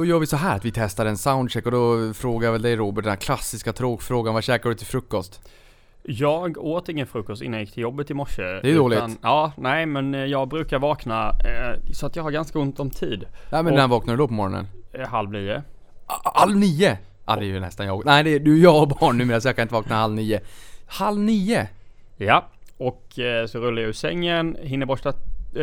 [0.00, 2.62] Då gör vi så här att vi testar en soundcheck och då frågar jag väl
[2.62, 4.34] dig Robert den här klassiska tråkfrågan.
[4.34, 5.40] Vad käkar du till frukost?
[6.02, 8.42] Jag åt ingen frukost innan jag gick till jobbet i morse.
[8.42, 9.18] Det är dåligt.
[9.22, 13.24] Ja, nej men jag brukar vakna eh, så att jag har ganska ont om tid.
[13.52, 14.66] Nej men Och- när vaknar du då på morgonen?
[14.92, 15.62] Eh, halv nio.
[16.34, 16.98] Halv nio?
[17.26, 18.04] Ja det är ju nästan jag.
[18.04, 20.40] Nej det är, du jag har barn numera så jag kan inte vakna halv nio.
[20.86, 21.68] Halv nio?
[22.16, 22.44] Ja,
[22.76, 25.12] och eh, så rullar jag ur sängen, hinner borsta,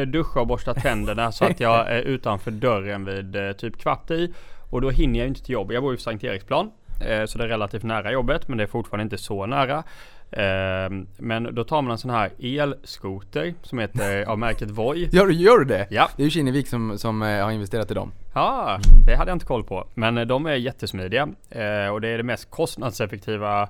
[0.07, 4.33] duscha och borsta tänderna så att jag är utanför dörren vid eh, typ kvart i.
[4.69, 5.71] Och då hinner jag inte till jobb.
[5.71, 6.71] Jag bor ju på Sankt Eriksplan.
[7.01, 9.83] Eh, så det är relativt nära jobbet men det är fortfarande inte så nära.
[10.31, 15.09] Eh, men då tar man en sån här elskoter som heter av märket Voi.
[15.11, 15.87] Gör, gör du det?
[15.89, 16.09] Ja.
[16.15, 18.11] Det är ju Kinnevik som, som eh, har investerat i dem.
[18.33, 19.87] Ja, det hade jag inte koll på.
[19.93, 23.69] Men eh, de är jättesmidiga eh, och det är det mest kostnadseffektiva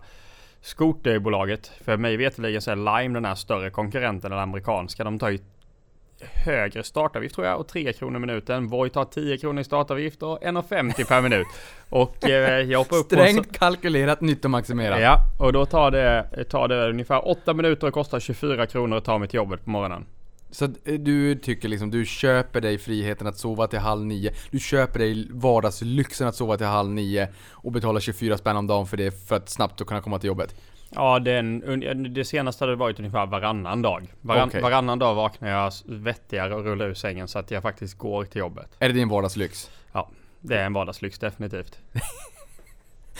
[0.61, 1.71] skoterbolaget.
[1.85, 5.03] För mig veterligen så är Lime den här större konkurrenten, den amerikanska.
[5.03, 5.39] De tar ju
[6.21, 8.67] högre startavgift tror jag och 3 kronor minuten.
[8.67, 11.47] Voi tar 10 kronor i startavgift och 1,50 per minut.
[11.89, 13.15] Och eh, jag hoppar upp på...
[13.15, 15.01] Strängt kalkylerat, nyttomaximerat.
[15.01, 19.05] Ja, och då tar det, tar det ungefär 8 minuter och kostar 24 kronor att
[19.05, 20.05] ta mig till jobbet på morgonen.
[20.51, 24.31] Så eh, du tycker liksom, du köper dig friheten att sova till halv nio.
[24.51, 28.87] Du köper dig vardagslyxen att sova till halv nio och betala 24 spänn om dagen
[28.87, 30.55] för det för att snabbt kunna komma till jobbet.
[30.89, 34.13] Ja, den, det senaste hade varit ungefär varannan dag.
[34.21, 34.61] Varann, Okej.
[34.61, 38.39] Varannan dag vaknar jag vettigare och rullar ur sängen så att jag faktiskt går till
[38.39, 38.69] jobbet.
[38.79, 39.71] Är det din vardagslyx?
[39.91, 41.79] Ja, det är en vardagslyx definitivt.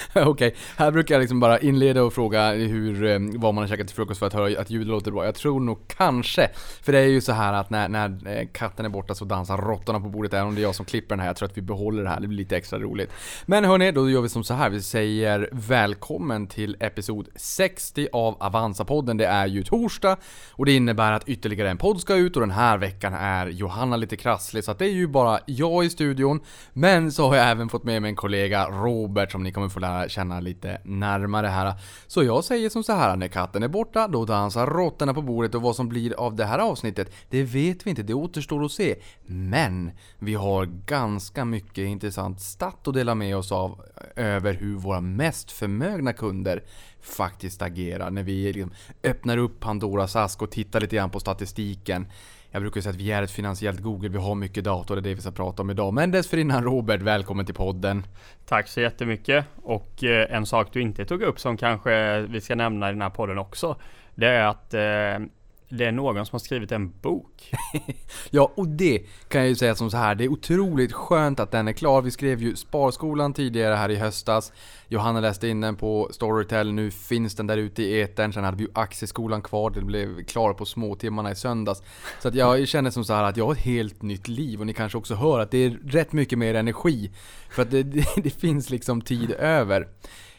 [0.15, 3.87] Okej, här brukar jag liksom bara inleda och fråga hur, eh, vad man har käkat
[3.87, 5.25] till frukost för att höra att ljudet låter bra.
[5.25, 6.49] Jag tror nog kanske,
[6.81, 9.57] för det är ju så här att när, när eh, katten är borta så dansar
[9.57, 11.27] råttorna på bordet, även om det är jag som klipper den här.
[11.27, 13.11] Jag tror att vi behåller det här, det blir lite extra roligt.
[13.45, 14.69] Men hörni, då gör vi som så här.
[14.69, 19.17] vi säger välkommen till episod 60 av Avanza-podden.
[19.17, 20.17] Det är ju torsdag
[20.51, 23.95] och det innebär att ytterligare en podd ska ut och den här veckan är Johanna
[23.97, 26.39] lite krasslig, så att det är ju bara jag i studion.
[26.73, 29.79] Men så har jag även fått med mig en kollega, Robert, som ni kommer få
[29.79, 31.73] lära känna lite närmare här.
[32.07, 35.55] Så jag säger som så här, när katten är borta, då dansar råttorna på bordet
[35.55, 38.71] och vad som blir av det här avsnittet, det vet vi inte, det återstår att
[38.71, 38.95] se.
[39.25, 43.81] Men vi har ganska mycket intressant stat att dela med oss av
[44.15, 46.63] över hur våra mest förmögna kunder
[47.01, 48.71] faktiskt agerar när vi liksom
[49.03, 52.07] öppnar upp Pandoras ask och tittar lite grann på statistiken.
[52.51, 55.09] Jag brukar säga att vi är ett finansiellt Google, vi har mycket data och det
[55.09, 55.93] är det vi ska prata om idag.
[55.93, 58.05] Men dessförinnan Robert, välkommen till podden.
[58.45, 59.45] Tack så jättemycket.
[59.63, 63.01] Och eh, en sak du inte tog upp som kanske vi ska nämna i den
[63.01, 63.75] här podden också.
[64.15, 65.27] Det är att eh,
[65.69, 67.51] det är någon som har skrivit en bok.
[68.29, 70.15] Ja, och det kan jag ju säga som så här.
[70.15, 72.01] Det är otroligt skönt att den är klar.
[72.01, 74.53] Vi skrev ju Sparskolan tidigare här i höstas.
[74.87, 76.73] Johanna läste in den på Storytel.
[76.73, 78.33] Nu finns den där ute i etern.
[78.33, 79.69] Sen hade vi ju Aktieskolan kvar.
[79.69, 81.81] Den blev klar på småtimmarna i söndags.
[82.19, 84.59] Så att jag känner som så här att jag har ett helt nytt liv.
[84.59, 87.11] Och ni kanske också hör att det är rätt mycket mer energi.
[87.49, 89.87] För att det, det, det finns liksom tid över.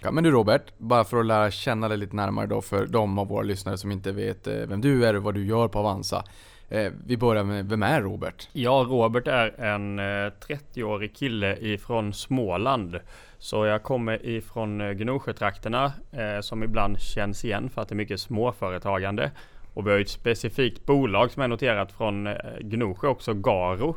[0.01, 3.19] Ja, men du Robert, bara för att lära känna dig lite närmare då för de
[3.19, 5.79] av våra lyssnare som inte vet eh, vem du är och vad du gör på
[5.79, 6.25] Avanza.
[6.69, 8.49] Eh, vi börjar med, vem är Robert?
[8.53, 13.01] Ja, Robert är en eh, 30-årig kille ifrån Småland.
[13.39, 15.93] Så jag kommer ifrån Gnosjötrakterna
[16.41, 19.31] som ibland känns igen för att det är mycket småföretagande.
[19.75, 22.29] Och vi har ett specifikt bolag som är noterat från
[22.61, 23.97] Gnosjö också, Garo.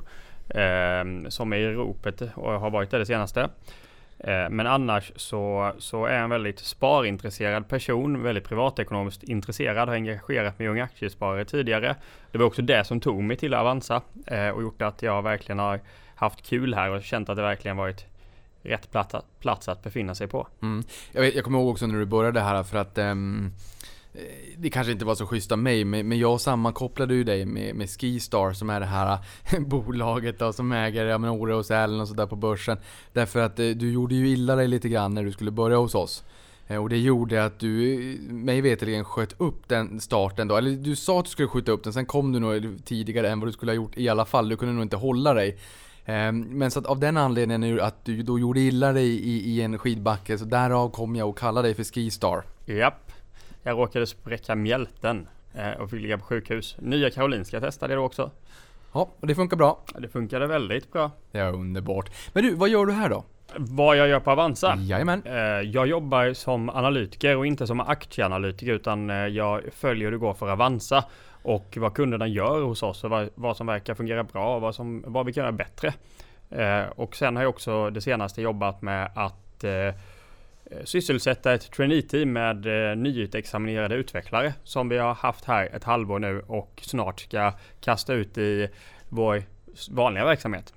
[1.30, 3.50] Som är i ropet och har varit det det senaste.
[4.24, 9.96] Eh, men annars så, så är jag en väldigt sparintresserad person, väldigt privatekonomiskt intresserad, har
[9.96, 11.96] engagerat mig i Unga Aktiesparare tidigare.
[12.32, 15.60] Det var också det som tog mig till Avanza eh, och gjort att jag verkligen
[15.60, 15.80] har
[16.16, 18.06] haft kul här och känt att det verkligen varit
[18.62, 20.48] rätt plats att, plats att befinna sig på.
[20.62, 20.84] Mm.
[21.12, 23.54] Jag, vet, jag kommer ihåg också när du började här för att um
[24.14, 27.76] Eh, det kanske inte var så schysst av mig, men, jag sammankopplade ju dig med,
[27.76, 29.18] med Skistar som är det här
[29.54, 32.78] eh, bolaget då, som äger ja, men Åre och Sälen och sådär på börsen.
[33.14, 35.96] Därför att eh, du gjorde ju illa dig lite grann när du skulle börja hos
[35.96, 36.24] oss.
[36.80, 37.68] Och det gjorde att du,
[38.30, 40.58] mig veterligen sköt upp den starten då.
[40.58, 43.40] Eller du sa att du skulle skjuta upp den, sen kom du nog tidigare än
[43.40, 44.50] vad du skulle ha gjort i alla fall.
[44.50, 45.58] Du kunde nog inte hålla dig.
[46.06, 49.52] Ehm, men så att av den anledningen är att du då gjorde illa dig i,
[49.52, 52.44] i en skidbacke, så därav kom jag att kalla dig för Skistar.
[52.66, 53.11] Japp,
[53.64, 56.76] jag råkade spräcka mjälten eh, och fick ligga på sjukhus.
[56.80, 58.32] Nya Karolinska testade jag då också.
[58.94, 59.80] Ja, och det funkar bra.
[60.00, 61.12] Det funkade väldigt bra.
[61.32, 62.12] Är underbart.
[62.34, 63.24] Men du, vad gör du här då?
[63.58, 64.76] Vad jag gör på Avanza?
[64.80, 65.24] Jajamän.
[65.26, 70.18] Eh, Jag jobbar som analytiker och inte som aktieanalytiker utan eh, jag följer hur det
[70.18, 71.04] går för Avanza
[71.44, 75.04] och vad kunderna gör hos oss och vad, som verkar fungera bra och vad, som,
[75.08, 75.94] vad vi kan göra bättre.
[76.96, 79.64] Och sen har jag också det senaste jobbat med att
[80.72, 86.20] Eh, sysselsätta ett trainee-team med eh, nyutexaminerade utvecklare som vi har haft här ett halvår
[86.20, 88.70] nu och snart ska kasta ut i
[89.10, 89.44] vår
[89.92, 90.74] vanliga verksamhet.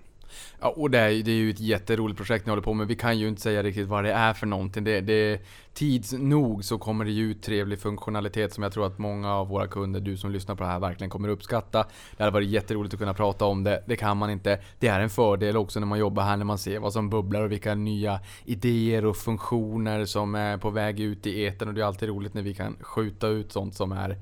[0.61, 2.87] Ja, och det är, det är ju ett jätteroligt projekt ni håller på med.
[2.87, 4.85] Vi kan ju inte säga riktigt vad det är för någonting.
[4.85, 5.41] Det, det,
[5.75, 9.49] tids nog så kommer det ju ut trevlig funktionalitet som jag tror att många av
[9.49, 11.87] våra kunder, du som lyssnar på det här, verkligen kommer uppskatta.
[12.17, 13.83] Det hade varit jätteroligt att kunna prata om det.
[13.87, 14.61] Det kan man inte.
[14.79, 17.43] Det är en fördel också när man jobbar här, när man ser vad som bubblar
[17.43, 21.69] och vilka nya idéer och funktioner som är på väg ut i etern.
[21.69, 24.17] Och det är alltid roligt när vi kan skjuta ut sånt som är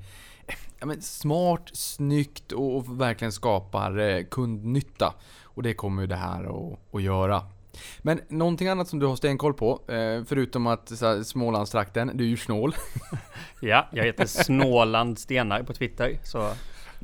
[0.83, 5.13] ja, men smart, snyggt och verkligen skapar eh, kundnytta.
[5.43, 7.43] Och det kommer ju det här att, göra.
[8.01, 12.27] Men någonting annat som du har stenkoll på, eh, förutom att så Smålandstrakten, du är
[12.27, 12.75] ju snål.
[13.59, 16.19] Ja, jag heter Snåland Stenar på Twitter.
[16.23, 16.49] Så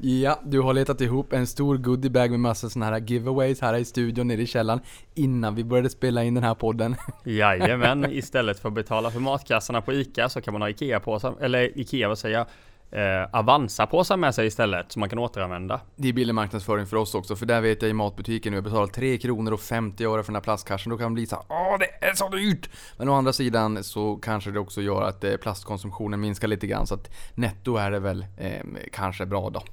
[0.01, 3.85] Ja, du har letat ihop en stor goodiebag med massa sådana här giveaways här i
[3.85, 4.79] studion nere i källaren
[5.15, 6.95] innan vi började spela in den här podden.
[7.23, 11.79] Jajamän, istället för att betala för matkassarna på ICA så kan man ha IKEA-påsar, eller
[11.79, 12.47] IKEA vad säger jag,
[12.91, 15.81] eh, Avanza-påsar med sig istället som man kan återanvända.
[15.95, 18.63] Det är billig marknadsföring för oss också, för där vet jag i matbutiken nu, jag
[18.63, 21.35] betalar 3 kronor och 50 öre för den här plastkassen, då kan det bli så
[21.35, 22.69] här, Åh, det är så dyrt!
[22.97, 26.87] Men å andra sidan så kanske det också gör att eh, plastkonsumtionen minskar lite grann,
[26.87, 29.63] så att netto är det väl eh, kanske bra då.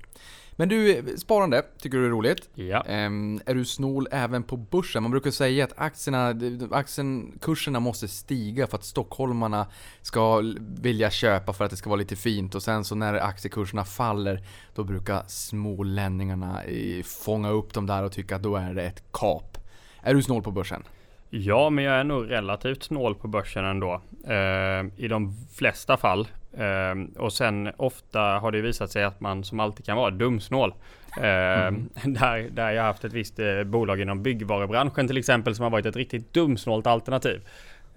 [0.58, 2.48] Men du, sparande tycker du är roligt.
[2.54, 2.82] Ja.
[2.82, 5.02] Ehm, är du snål även på börsen?
[5.02, 6.34] Man brukar säga att aktierna,
[6.70, 9.66] aktiekurserna måste stiga för att stockholmarna
[10.02, 10.42] ska
[10.80, 12.54] vilja köpa för att det ska vara lite fint.
[12.54, 14.44] Och sen så när aktiekurserna faller,
[14.74, 16.62] då brukar smålänningarna
[17.04, 19.58] fånga upp dem där och tycka att då är det ett kap.
[20.02, 20.82] Är du snål på börsen?
[21.30, 24.00] Ja, men jag är nog relativt snål på börsen ändå.
[24.26, 26.28] Eh, I de flesta fall.
[26.58, 30.74] Eh, och sen ofta har det visat sig att man som alltid kan vara dumsnål.
[31.16, 31.88] Eh, mm.
[32.04, 35.86] där, där jag haft ett visst eh, bolag inom byggvarubranschen till exempel som har varit
[35.86, 37.40] ett riktigt dumsnålt alternativ.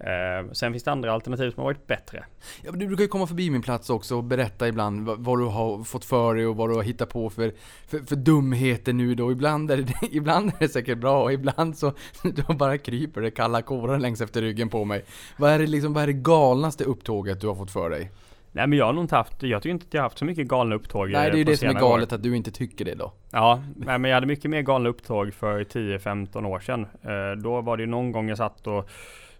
[0.00, 2.24] Eh, sen finns det andra alternativ som har varit bättre.
[2.62, 5.44] Ja, du brukar ju komma förbi min plats också och berätta ibland vad, vad, du
[5.44, 7.52] har fått för dig och vad du har hittat på för,
[7.86, 9.32] för, för dumheter nu då.
[9.32, 11.92] Ibland är, det, ibland är det säkert bra och ibland så
[12.22, 15.04] då bara kryper det kalla kårar längs efter ryggen på mig.
[15.36, 18.10] Vad är det, liksom, vad är det galnaste upptåget du har fått för dig?
[18.52, 20.24] Nej men jag har nog inte haft, jag tycker inte att jag har haft så
[20.24, 22.16] mycket galna upptåg Nej det är ju det som är galet år.
[22.16, 23.12] att du inte tycker det då.
[23.30, 26.86] Ja, men jag hade mycket mer galna upptåg för 10-15 år sedan.
[27.02, 28.90] Eh, då var det ju någon gång jag satt och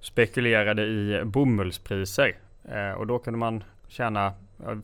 [0.00, 2.37] spekulerade i bomullspriser.
[2.64, 4.32] Eh, och då kunde man tjäna,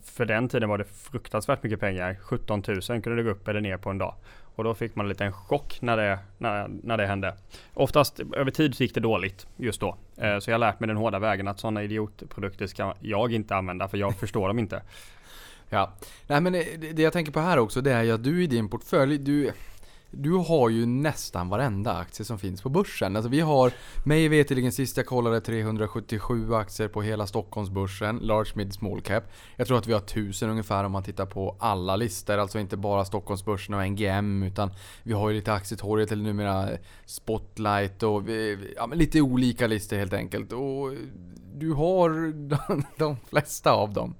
[0.02, 2.16] för den tiden var det fruktansvärt mycket pengar.
[2.22, 4.14] 17 000 kunde det gå upp eller ner på en dag.
[4.56, 7.34] Och då fick man en liten chock när det, när, när det hände.
[7.74, 9.96] Oftast över tid så gick det dåligt just då.
[10.16, 13.56] Eh, så jag har lärt mig den hårda vägen att sådana idiotprodukter ska jag inte
[13.56, 14.82] använda för jag förstår dem inte.
[15.68, 15.92] Ja,
[16.26, 18.46] nej men det, det jag tänker på här också det är ju att du i
[18.46, 19.52] din portfölj, du
[20.10, 23.16] du har ju nästan varenda aktie som finns på börsen.
[23.16, 23.72] Alltså vi har,
[24.04, 28.18] mig veterligen sist jag kollade, 377 aktier på hela Stockholmsbörsen.
[28.18, 29.24] Large, mid, small cap.
[29.56, 32.38] Jag tror att vi har 1000 ungefär om man tittar på alla listor.
[32.38, 34.42] Alltså inte bara Stockholmsbörsen och NGM.
[34.42, 34.70] Utan
[35.02, 36.68] vi har ju lite Aktietorget eller numera
[37.06, 40.52] Spotlight och vi, ja, lite olika listor helt enkelt.
[40.52, 40.92] Och
[41.54, 44.14] du har de, de flesta av dem.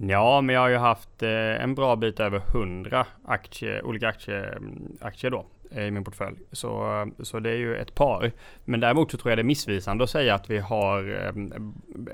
[0.00, 4.44] Ja, men jag har ju haft eh, en bra bit över 100 aktie, olika aktie,
[4.44, 6.36] mm, aktier då eh, i min portfölj.
[6.52, 8.32] Så, eh, så det är ju ett par.
[8.64, 11.02] Men däremot så tror jag det är missvisande att säga att vi har,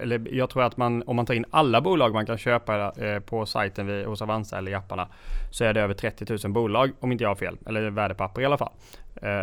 [0.01, 2.93] eller jag tror att man, om man tar in alla bolag man kan köpa
[3.27, 5.09] på sajten vid, hos Avanza eller i apparna,
[5.51, 7.57] så är det över 30 000 bolag om inte jag har fel.
[7.67, 8.73] Eller värdepapper i alla fall.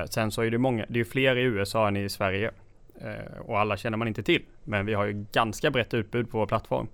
[0.10, 2.52] Sen så är det många, det är fler i USA än i Sverige.
[3.40, 4.42] Och alla känner man inte till.
[4.64, 6.88] Men vi har ju ganska brett utbud på vår plattform.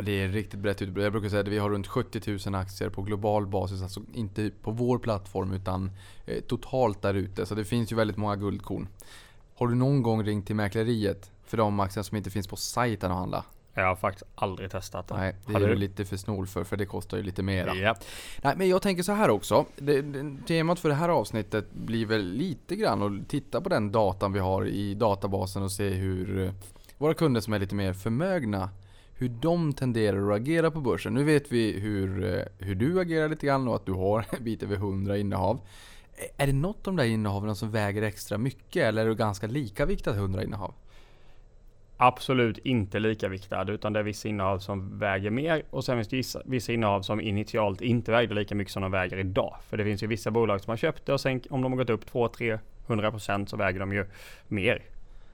[0.00, 1.04] Det är riktigt brett utbud.
[1.04, 3.82] Jag brukar säga att vi har runt 70 000 aktier på global basis.
[3.82, 5.90] Alltså inte på vår plattform utan
[6.26, 7.46] eh, totalt där ute.
[7.46, 8.88] Så det finns ju väldigt många guldkorn.
[9.54, 13.10] Har du någon gång ringt till mäkleriet för de aktier som inte finns på sajten
[13.10, 13.44] att handla?
[13.74, 15.14] Jag har faktiskt aldrig testat det.
[15.16, 17.74] Nej, det är du lite för snål för, för det kostar ju lite mera.
[17.74, 17.94] Ja.
[18.42, 19.66] Nej, men jag tänker så här också.
[19.76, 23.92] Det, det, temat för det här avsnittet blir väl lite grann att titta på den
[23.92, 26.52] datan vi har i databasen och se hur eh,
[26.98, 28.70] våra kunder som är lite mer förmögna
[29.18, 31.14] hur de tenderar att agera på börsen.
[31.14, 34.44] Nu vet vi hur, eh, hur du agerar lite grann och att du har en
[34.44, 35.60] bit över 100 innehav.
[36.36, 39.46] Är det något av de där innehaven som väger extra mycket eller är det ganska
[39.46, 40.74] lika viktat 100 innehav?
[41.96, 46.08] Absolut inte lika viktad utan det är vissa innehav som väger mer och sen finns
[46.08, 49.56] det vissa, vissa innehav som initialt inte vägde lika mycket som de väger idag.
[49.68, 51.76] För det finns ju vissa bolag som har köpt det och sen om de har
[51.76, 54.06] gått upp 2-300% så väger de ju
[54.48, 54.82] mer.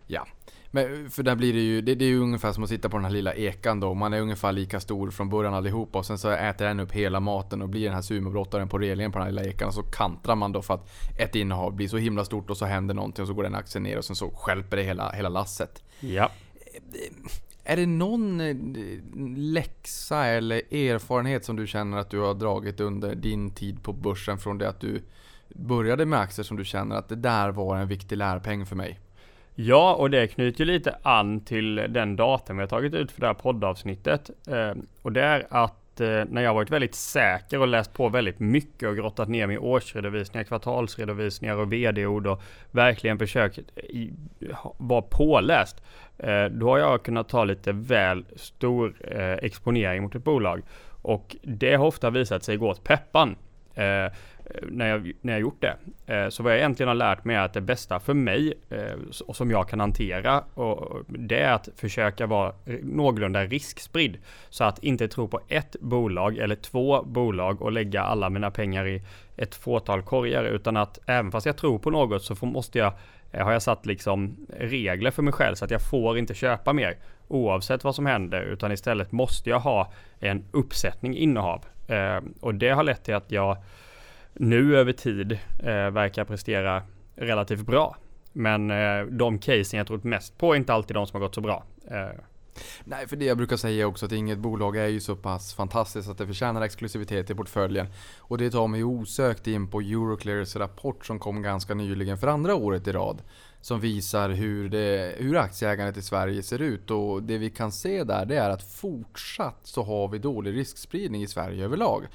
[0.06, 0.26] Ja,
[0.74, 2.96] men för där blir det ju, det, det, är ju ungefär som att sitta på
[2.96, 3.94] den här lilla ekan då.
[3.94, 7.20] Man är ungefär lika stor från början allihopa och sen så äter den upp hela
[7.20, 9.68] maten och blir den här sumobrottaren på relingen på den här lilla ekan.
[9.68, 12.64] Och så kantrar man då för att ett innehav blir så himla stort och så
[12.64, 15.28] händer någonting och så går den aktien ner och sen så skälper det hela, hela
[15.28, 15.84] lasset.
[16.00, 16.30] Ja.
[17.64, 18.56] Är det någon eh,
[19.36, 24.38] läxa eller erfarenhet som du känner att du har dragit under din tid på börsen
[24.38, 25.02] från det att du
[25.48, 29.00] började med aktier som du känner att det där var en viktig lärpeng för mig?
[29.54, 33.26] Ja, och det knyter lite an till den datum vi har tagit ut för det
[33.26, 34.30] här poddavsnittet.
[34.48, 38.40] Eh, och det är att eh, när jag varit väldigt säker och läst på väldigt
[38.40, 45.02] mycket och grottat ner mig i årsredovisningar, kvartalsredovisningar och vd-ord och verkligen försökt eh, vara
[45.02, 45.82] påläst.
[46.18, 50.62] Eh, då har jag kunnat ta lite väl stor eh, exponering mot ett bolag.
[51.02, 53.36] Och det har ofta visat sig gå åt peppan.
[53.74, 54.12] Eh,
[54.50, 55.76] Eh, när jag, när jag gjort det.
[56.06, 59.22] Eh, så vad jag egentligen har lärt mig är att det bästa för mig eh,
[59.26, 64.16] och som jag kan hantera och det är att försöka vara någorlunda riskspridd.
[64.50, 68.86] Så att inte tro på ett bolag eller två bolag och lägga alla mina pengar
[68.86, 69.02] i
[69.36, 72.92] ett fåtal korgar utan att även fast jag tror på något så måste jag
[73.32, 76.96] har jag satt liksom regler för mig själv så att jag får inte köpa mer
[77.28, 81.64] oavsett vad som händer utan istället måste jag ha en uppsättning innehav.
[82.40, 83.56] Och det har lett till att jag
[84.34, 86.82] nu över tid eh, verkar prestera
[87.16, 87.96] relativt bra.
[88.32, 91.34] Men eh, de casen jag trott mest på är inte alltid de som har gått
[91.34, 91.64] så bra.
[91.90, 92.20] Eh.
[92.84, 96.08] Nej, för det jag brukar säga också att inget bolag är ju så pass fantastiskt
[96.08, 97.86] att det förtjänar exklusivitet i portföljen.
[98.18, 102.54] Och det tar mig osökt in på Euroclears rapport som kom ganska nyligen för andra
[102.54, 103.22] året i rad.
[103.60, 106.90] Som visar hur, det, hur aktieägandet i Sverige ser ut.
[106.90, 111.22] Och det vi kan se där det är att fortsatt så har vi dålig riskspridning
[111.22, 112.06] i Sverige överlag.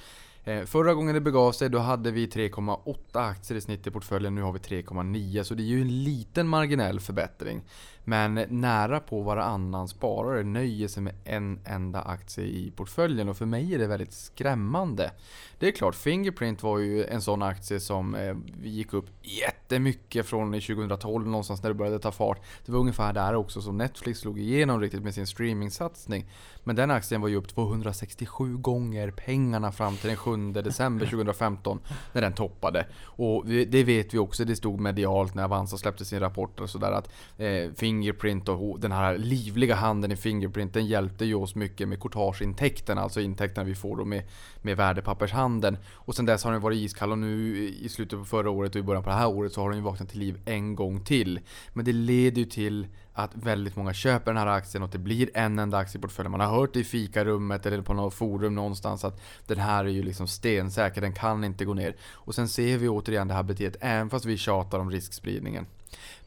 [0.49, 4.35] Eh, förra gången det begav sig då hade vi 3,8 aktier i snitt i portföljen.
[4.35, 7.61] Nu har vi 3,9 så det är ju en liten marginell förbättring.
[8.03, 13.45] Men nära på varannan sparare nöjer sig med en enda aktie i portföljen och för
[13.45, 15.11] mig är det väldigt skrämmande.
[15.59, 20.51] Det är klart, Fingerprint var ju en sån aktie som eh, gick upp jättemycket från
[20.51, 22.41] 2012 någonstans när det började ta fart.
[22.65, 26.25] Det var ungefär där också som Netflix slog igenom riktigt med sin streamingsatsning.
[26.63, 31.79] Men den aktien var ju upp 267 gånger pengarna fram till den 7 december 2015
[32.13, 32.85] när den toppade.
[33.03, 36.91] Och det vet vi också, det stod medialt när Avanza släppte sin rapport och sådär
[36.91, 41.87] att eh, Fingerprint och den här livliga handeln i Fingerprint den hjälpte ju oss mycket
[41.87, 44.23] med courtageintäkterna, alltså intäkterna vi får då med,
[44.61, 45.77] med värdepappershandeln.
[45.93, 48.79] Och sen dess har den varit iskall och nu i slutet på förra året och
[48.79, 51.03] i början på det här året så har den ju vaknat till liv en gång
[51.03, 51.39] till.
[51.73, 54.99] Men det leder ju till att väldigt många köper den här aktien och att det
[54.99, 56.31] blir en enda aktie i portföljen.
[56.31, 59.89] Man har hört det i fikarummet eller på något forum någonstans att den här är
[59.89, 61.95] ju liksom stensäker, den kan inte gå ner.
[62.13, 65.65] Och sen ser vi återigen det här beteendet även fast vi tjatar om riskspridningen.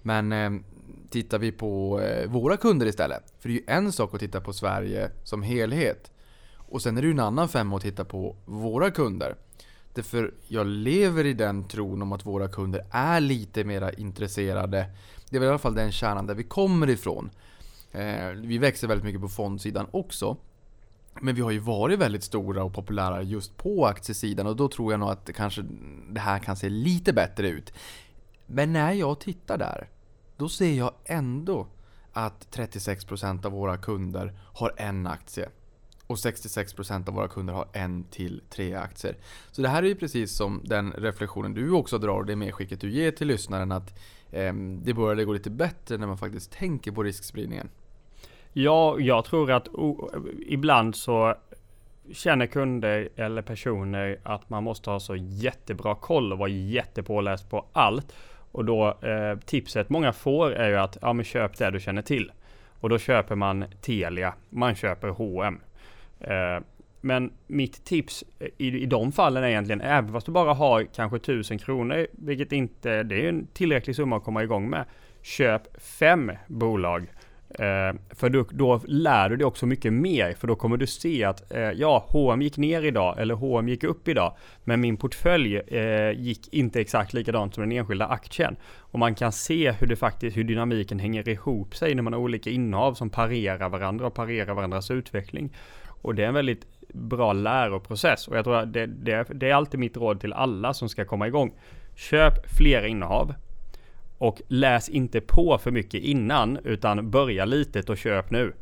[0.02, 0.50] Men eh,
[1.12, 3.22] tittar vi på eh, våra kunder istället.
[3.38, 6.10] För det är ju en sak att titta på Sverige som helhet.
[6.56, 9.36] Och sen är det ju en annan femma att titta på våra kunder.
[9.94, 14.86] Därför jag lever i den tron om att våra kunder är lite mer intresserade.
[15.30, 17.30] Det är väl i alla fall den kärnan där vi kommer ifrån.
[17.92, 20.36] Eh, vi växer väldigt mycket på fondsidan också.
[21.20, 24.92] Men vi har ju varit väldigt stora och populära just på aktiesidan och då tror
[24.92, 25.64] jag nog att kanske
[26.10, 27.72] det här kan se lite bättre ut.
[28.46, 29.88] Men när jag tittar där,
[30.42, 31.66] då ser jag ändå
[32.12, 35.48] att 36% av våra kunder har en aktie.
[36.06, 39.16] Och 66% av våra kunder har en till tre aktier.
[39.50, 42.80] Så det här är ju precis som den reflektionen du också drar och det medskicket
[42.80, 43.98] du ger till lyssnaren att
[44.30, 47.68] eh, det började gå lite bättre när man faktiskt tänker på riskspridningen.
[48.52, 50.10] Ja, jag tror att o,
[50.46, 51.34] ibland så
[52.12, 57.66] känner kunder eller personer att man måste ha så jättebra koll och vara jättepåläst på
[57.72, 58.14] allt.
[58.52, 62.02] Och då eh, tipset många får är ju att ja, men köp det du känner
[62.02, 62.32] till.
[62.80, 65.60] Och då köper man Telia, man köper H&M.
[66.20, 66.60] Eh,
[67.00, 70.84] men mitt tips eh, i, i de fallen är egentligen, även fast du bara har
[70.94, 74.84] kanske 1000 kronor, vilket inte, det är en tillräcklig summa att komma igång med.
[75.22, 77.06] Köp fem bolag
[77.58, 81.24] Eh, för då, då, lär du dig också mycket mer, för då kommer du se
[81.24, 85.56] att eh, ja, H&M gick ner idag, eller H&M gick upp idag, men min portfölj
[85.56, 88.56] eh, gick inte exakt likadant som den enskilda aktien.
[88.78, 92.20] Och man kan se hur det faktiskt, hur dynamiken hänger ihop sig när man har
[92.20, 95.56] olika innehav som parerar varandra och parerar varandras utveckling.
[96.02, 99.54] Och det är en väldigt bra läroprocess och jag tror att det, det, det är
[99.54, 101.52] alltid mitt råd till alla som ska komma igång.
[101.94, 103.34] Köp flera innehav.
[104.22, 108.54] Och läs inte på för mycket innan, utan börja litet och köp nu.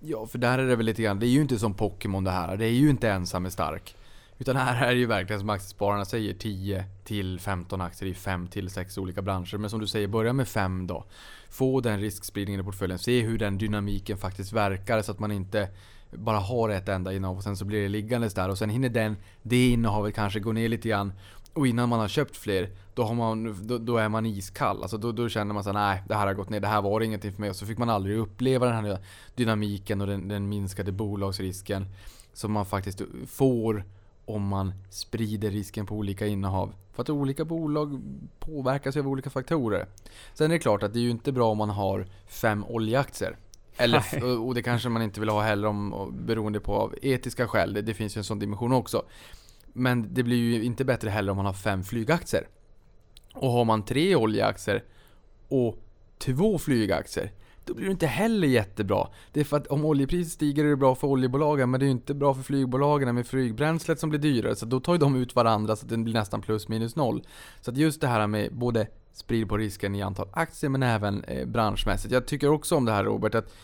[0.00, 2.30] Ja, för där är det väl lite grann, det är ju inte som Pokémon det
[2.30, 2.56] här.
[2.56, 3.96] Det är ju inte ensam är stark.
[4.38, 8.48] Utan här är det ju verkligen som aktiespararna säger 10 till 15 aktier i 5
[8.48, 9.58] till 6 olika branscher.
[9.58, 11.04] Men som du säger, börja med 5 då.
[11.50, 12.98] Få den riskspridningen i portföljen.
[12.98, 15.68] Se hur den dynamiken faktiskt verkar så att man inte
[16.10, 18.88] bara har ett enda innehav och sen så blir det liggandes där och sen hinner
[18.88, 21.12] den, det innehavet kanske gå ner lite grann
[21.56, 24.82] och innan man har köpt fler, då, har man, då, då är man iskall.
[24.82, 27.00] Alltså då, då känner man så nej det här har gått ner, det här var
[27.00, 27.50] ingenting för mig.
[27.50, 28.98] Och så fick man aldrig uppleva den här
[29.34, 31.86] dynamiken och den, den minskade bolagsrisken
[32.32, 33.84] som man faktiskt får
[34.24, 36.74] om man sprider risken på olika innehav.
[36.92, 38.02] För att olika bolag
[38.38, 39.86] påverkas av olika faktorer.
[40.34, 43.36] Sen är det klart att det är ju inte bra om man har fem oljeaktier.
[43.76, 47.72] Eller, och det kanske man inte vill ha heller om, beroende på av etiska skäl.
[47.72, 49.02] Det, det finns ju en sån dimension också.
[49.76, 52.48] Men det blir ju inte bättre heller om man har fem flygaktier.
[53.34, 54.84] Och har man tre oljeaktier
[55.48, 55.78] och
[56.18, 57.32] två flygaktier,
[57.64, 59.08] då blir det inte heller jättebra.
[59.32, 61.88] Det är för att om oljepriset stiger är det bra för oljebolagen, men det är
[61.88, 64.56] ju inte bra för flygbolagen med flygbränslet som blir dyrare.
[64.56, 67.22] Så då tar ju de ut varandra så att det blir nästan plus minus noll.
[67.60, 71.24] Så att just det här med både sprid på risken i antal aktier men även
[71.24, 72.12] eh, branschmässigt.
[72.14, 73.54] Jag tycker också om det här Robert, att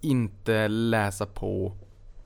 [0.00, 1.72] inte läsa på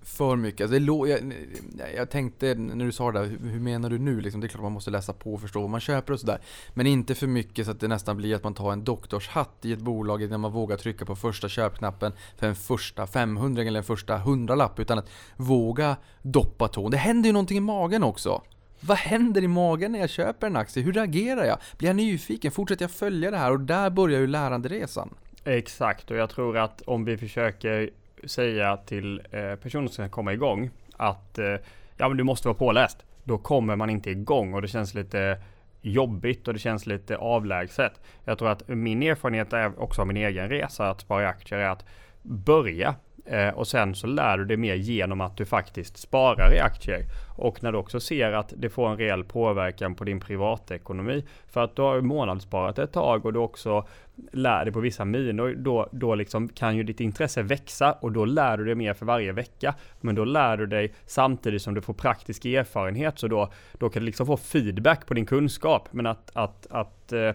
[0.05, 0.61] för mycket.
[0.61, 4.21] Alltså det jag, jag tänkte när du sa det där, hur menar du nu?
[4.21, 6.39] Liksom, det är klart man måste läsa på och förstå vad man köper och sådär.
[6.75, 9.73] Men inte för mycket så att det nästan blir att man tar en doktorshatt i
[9.73, 13.85] ett bolag när man vågar trycka på första köpknappen för en första 500 eller en
[13.85, 14.81] första 100-lapp.
[14.81, 16.91] Utan att våga doppa tån.
[16.91, 18.43] Det händer ju någonting i magen också.
[18.81, 20.83] Vad händer i magen när jag köper en aktie?
[20.83, 21.59] Hur reagerar jag?
[21.79, 22.53] Blir jag nyfiken?
[22.53, 23.51] Fortsätter jag följa det här?
[23.51, 25.15] Och där börjar ju läranderesan.
[25.45, 27.91] Exakt, och jag tror att om vi försöker
[28.25, 31.57] säga till eh, personer som ska komma igång att eh,
[31.97, 32.99] ja, men du måste vara påläst.
[33.25, 35.43] Då kommer man inte igång och det känns lite
[35.81, 38.01] jobbigt och det känns lite avlägset.
[38.25, 41.59] Jag tror att min erfarenhet är också av min egen resa att spara i aktier
[41.59, 41.85] är att
[42.23, 46.61] börja Eh, och sen så lär du dig mer genom att du faktiskt sparar i
[46.61, 47.01] aktier.
[47.37, 51.25] Och när du också ser att det får en reell påverkan på din privatekonomi.
[51.47, 53.87] För att du har månadssparat ett tag och du också
[54.33, 55.55] lär dig på vissa minor.
[55.59, 59.07] Då, då liksom kan ju ditt intresse växa och då lär du dig mer för
[59.07, 59.75] varje vecka.
[60.01, 63.19] Men då lär du dig samtidigt som du får praktisk erfarenhet.
[63.19, 65.89] Så då, då kan du liksom få feedback på din kunskap.
[65.91, 67.31] Men att, att, att eh,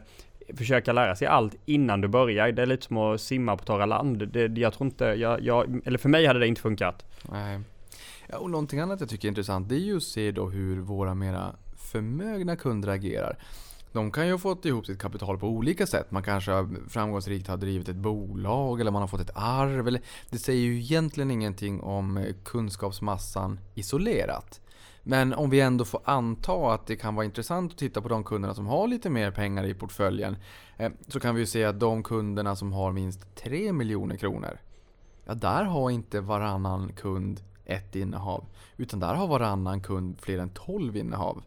[0.55, 2.51] försöka lära sig allt innan du börjar.
[2.51, 4.27] Det är lite som att simma på torra land.
[4.27, 7.05] Det, jag tror inte, jag, jag, eller för mig hade det inte funkat.
[7.31, 7.59] Nej.
[8.27, 10.79] Ja, och någonting annat jag tycker är intressant det är ju att se då hur
[10.79, 13.37] våra mera förmögna kunder agerar.
[13.91, 16.11] De kan ju ha fått ihop sitt kapital på olika sätt.
[16.11, 16.51] Man kanske
[16.89, 19.87] framgångsrikt har drivit ett bolag eller man har fått ett arv.
[19.87, 24.61] Eller, det säger ju egentligen ingenting om kunskapsmassan isolerat.
[25.09, 28.23] Men om vi ändå får anta att det kan vara intressant att titta på de
[28.23, 30.37] kunderna som har lite mer pengar i portföljen.
[30.77, 34.59] Eh, så kan vi ju se att de kunderna som har minst 3 miljoner kronor.
[35.25, 38.45] Ja, där har inte varannan kund ett innehav.
[38.77, 41.43] Utan där har varannan kund fler än 12 innehav.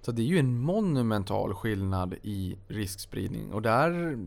[0.00, 3.52] Så det är ju en monumental skillnad i riskspridning.
[3.52, 4.18] Och där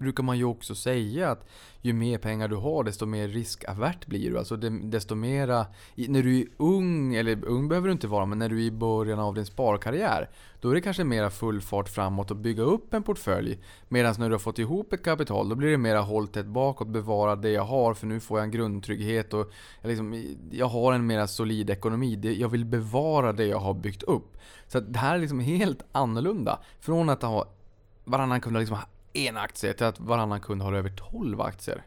[0.00, 1.46] brukar man ju också säga att
[1.80, 4.38] ju mer pengar du har desto mer riskavärt blir du.
[4.38, 8.48] Alltså desto mera, när du är ung, eller ung behöver du inte vara, men när
[8.48, 10.30] du är i början av din sparkarriär.
[10.60, 13.58] Då är det kanske mera full fart framåt och bygga upp en portfölj.
[13.88, 16.88] Medan när du har fått ihop ett kapital, då blir det mera håll tätt bakåt,
[16.88, 20.92] bevara det jag har för nu får jag en grundtrygghet och jag, liksom, jag har
[20.92, 22.36] en mera solid ekonomi.
[22.38, 24.36] Jag vill bevara det jag har byggt upp.
[24.66, 26.58] Så det här är liksom helt annorlunda.
[26.80, 27.52] Från att ha
[28.04, 28.76] varannan kund liksom
[29.16, 31.82] en aktie till att varannan kund har över 12 aktier.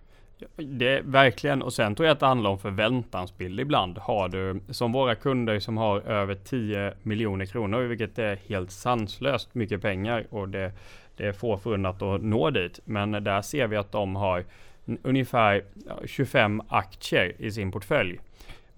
[0.55, 3.97] Det är verkligen, och sen tror jag att det handlar om förväntansbild ibland.
[3.97, 9.55] Har du, som våra kunder som har över 10 miljoner kronor, vilket är helt sanslöst
[9.55, 10.71] mycket pengar och det,
[11.17, 12.79] det är få förunnat att nå dit.
[12.85, 14.45] Men där ser vi att de har
[15.03, 15.63] ungefär
[16.05, 18.19] 25 aktier i sin portfölj.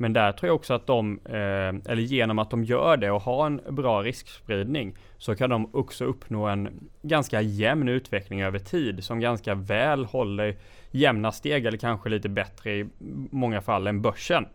[0.02, 3.22] Men där tror jag också att de, eh, eller genom att de gör det och
[3.22, 9.04] har en bra riskspridning, så kan de också uppnå en ganska jämn utveckling över tid
[9.04, 10.56] som ganska väl håller
[10.92, 12.90] jämna steg eller kanske lite bättre i
[13.32, 14.46] många fall än börsen.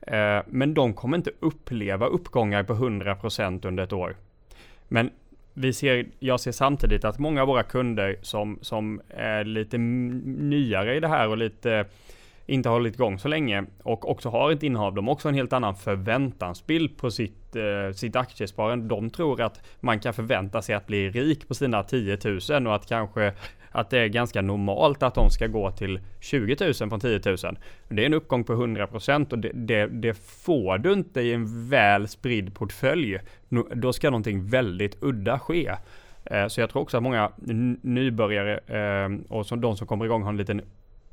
[0.00, 4.16] Eh, men de kommer inte uppleva uppgångar på 100% under ett år.
[4.88, 5.10] Men
[5.54, 10.96] vi ser, jag ser samtidigt att många av våra kunder som, som är lite nyare
[10.96, 11.86] i det här och lite
[12.46, 14.94] inte hållit igång så länge och också har ett innehav.
[14.94, 18.88] De har också en helt annan förväntansbild på sitt, eh, sitt aktiesparande.
[18.88, 22.18] De tror att man kan förvänta sig att bli rik på sina 10
[22.50, 23.32] 000 och att kanske
[23.76, 27.36] att det är ganska normalt att de ska gå till 20 000 från 10 000.
[27.88, 31.32] Det är en uppgång på 100 procent och det, det, det får du inte i
[31.32, 33.18] en väl spridd portfölj.
[33.74, 35.72] Då ska någonting väldigt udda ske.
[36.24, 37.30] Eh, så jag tror också att många
[37.82, 40.62] nybörjare eh, och som de som kommer igång har en liten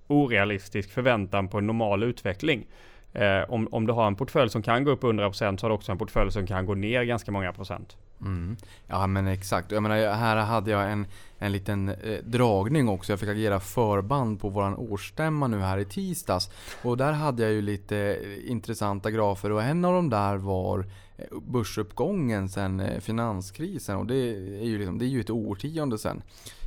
[0.08, 2.66] orealistisk förväntan på en normal utveckling.
[3.14, 5.76] Eh, om, om du har en portfölj som kan gå upp 100% så har du
[5.76, 7.98] också en portfölj som kan gå ner ganska många procent.
[8.22, 8.58] Mm.
[8.88, 9.72] Ja men exakt.
[9.72, 11.06] Jag menar, här hade jag en,
[11.38, 13.12] en liten eh, dragning också.
[13.12, 16.50] Jag fick agera förband på våran årsstämma nu här i tisdags.
[16.82, 20.80] Och där hade jag ju lite eh, intressanta grafer och en av dem där var
[21.18, 23.98] eh, börsuppgången sen eh, finanskrisen.
[23.98, 26.24] Och det är ju, liksom, det är ju ett årtionde sen.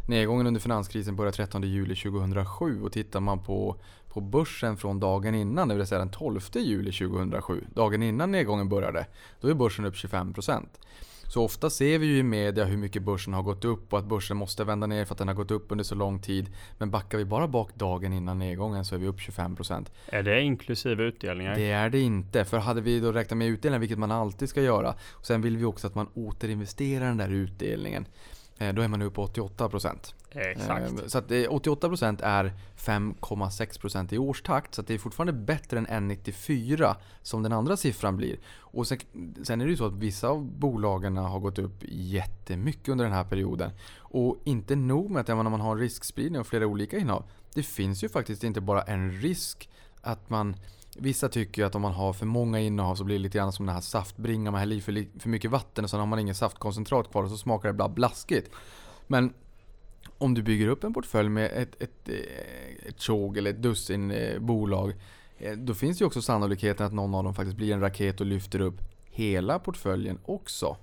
[0.08, 3.76] Nedgången under finanskrisen började 13 juli 2007 och tittar man på,
[4.08, 8.68] på börsen från dagen innan, det vill säga den 12 juli 2007, dagen innan nedgången
[8.68, 9.06] började,
[9.40, 10.66] då är börsen upp 25%.
[11.28, 14.04] Så ofta ser vi ju i media hur mycket börsen har gått upp och att
[14.04, 16.46] börsen måste vända ner för att den har gått upp under så lång tid.
[16.78, 19.86] Men backar vi bara bak dagen innan nedgången så är vi upp 25%.
[20.06, 21.54] Är det inklusive utdelningar?
[21.54, 22.44] Det är det inte.
[22.44, 24.94] För hade vi då räknat med utdelningen, vilket man alltid ska göra.
[25.12, 28.06] Och sen vill vi också att man återinvesterar den där utdelningen.
[28.58, 30.14] Eh, då är man nu på 88%.
[30.30, 30.92] Exakt.
[30.92, 34.74] Eh, så att 88% är 5,6% i årstakt.
[34.74, 38.38] Så det är fortfarande bättre än 1,94 som den andra siffran blir.
[38.58, 38.98] Och sen,
[39.42, 43.14] sen, är det ju så att vissa av bolagen har gått upp jättemycket under den
[43.14, 43.70] här perioden.
[43.98, 47.24] Och inte nog med att när man har riskspridning och flera olika innehav.
[47.54, 50.56] Det finns ju faktiskt inte bara en risk att man
[50.98, 53.52] Vissa tycker ju att om man har för många innehav så blir det lite grann
[53.52, 54.52] som den här saftbringan.
[54.52, 57.30] Man häller i för, för mycket vatten och sen har man ingen saftkoncentrat kvar och
[57.30, 58.50] så smakar det bara blaskigt.
[59.06, 59.32] Men
[60.18, 64.10] om du bygger upp en portfölj med ett, ett, eh, ett tjog eller ett dussin
[64.10, 64.94] eh, bolag.
[65.38, 68.20] Eh, då finns det ju också sannolikheten att någon av dem faktiskt blir en raket
[68.20, 70.76] och lyfter upp hela portföljen också.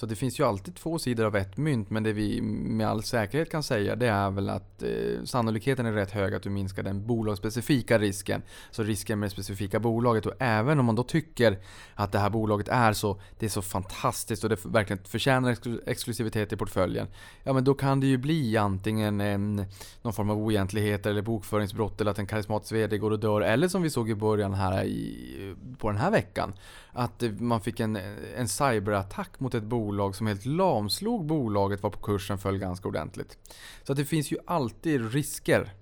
[0.00, 3.02] Så det finns ju alltid två sidor av ett mynt men det vi med all
[3.02, 6.82] säkerhet kan säga det är väl att eh, sannolikheten är rätt hög att du minskar
[6.82, 8.42] den bolagsspecifika risken.
[8.70, 11.58] Så risken med det specifika bolaget och även om man då tycker
[11.94, 16.52] att det här bolaget är så, det är så fantastiskt och det verkligen förtjänar exklusivitet
[16.52, 17.06] i portföljen.
[17.42, 19.64] Ja men då kan det ju bli antingen en,
[20.02, 23.40] någon form av oegentligheter eller bokföringsbrott eller att en karismatisk VD går och dör.
[23.40, 26.52] Eller som vi såg i början här i, på den här veckan.
[26.92, 27.98] Att man fick en,
[28.36, 33.38] en cyberattack mot ett bolag som helt lamslog bolaget var på kursen föll ganska ordentligt.
[33.82, 35.72] Så att det finns ju alltid risker.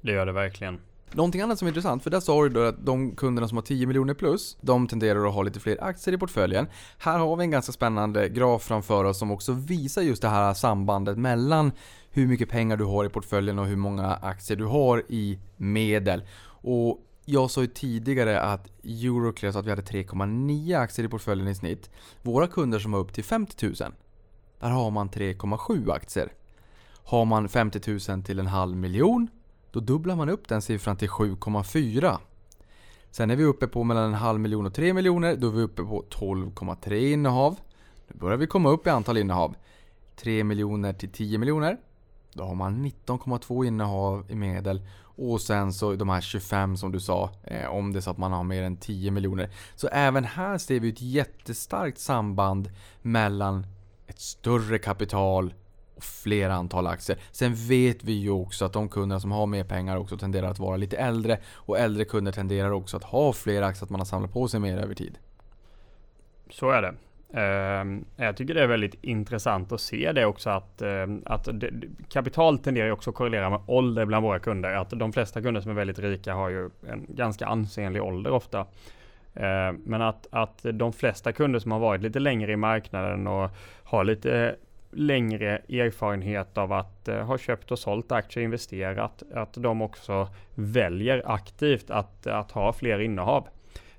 [0.00, 0.80] Det gör det verkligen.
[1.12, 3.62] Någonting annat som är intressant, för där sa du då att de kunderna som har
[3.62, 6.66] 10 miljoner plus, de tenderar att ha lite fler aktier i portföljen.
[6.98, 10.54] Här har vi en ganska spännande graf framför oss som också visar just det här
[10.54, 11.72] sambandet mellan
[12.10, 16.22] hur mycket pengar du har i portföljen och hur många aktier du har i medel.
[16.46, 21.48] Och jag sa ju tidigare att Euroclear sa att vi hade 3,9 aktier i portföljen
[21.48, 21.90] i snitt.
[22.22, 23.74] Våra kunder som har upp till 50 000,
[24.60, 26.32] där har man 3,7 aktier.
[27.04, 29.28] Har man 50 000 till en halv miljon,
[29.70, 32.18] då dubblar man upp den siffran till 7,4.
[33.10, 35.62] Sen är vi uppe på mellan en halv miljon och 3 miljoner, då är vi
[35.62, 37.56] uppe på 12,3 innehav.
[38.08, 39.54] Nu börjar vi komma upp i antal innehav.
[40.16, 41.78] 3 miljoner till 10 miljoner.
[42.36, 44.80] Då har man 19,2 innehav i medel
[45.16, 48.18] och sen så de här 25 som du sa, eh, om det är så att
[48.18, 49.50] man har mer än 10 miljoner.
[49.74, 52.70] Så även här ser vi ett jättestarkt samband
[53.02, 53.66] mellan
[54.06, 55.54] ett större kapital
[55.94, 57.18] och fler antal aktier.
[57.30, 60.58] Sen vet vi ju också att de kunder som har mer pengar också tenderar att
[60.58, 61.40] vara lite äldre.
[61.54, 64.60] Och äldre kunder tenderar också att ha fler aktier, att man har samlat på sig
[64.60, 65.18] mer över tid.
[66.50, 66.94] Så är det.
[67.36, 71.48] Ehm, jag tycker det är väldigt intressant att se det också att, ehm, att
[72.08, 74.74] kapital tenderar också att korrelera med ålder bland våra kunder.
[74.74, 78.66] Att de flesta kunder som är väldigt rika har ju en ganska ansenlig ålder ofta.
[79.34, 83.50] Ehm, men att, att de flesta kunder som har varit lite längre i marknaden och
[83.84, 84.56] har lite
[84.90, 90.28] längre erfarenhet av att eh, ha köpt och sålt aktier och investerat, att de också
[90.54, 93.48] väljer aktivt att, att ha fler innehav.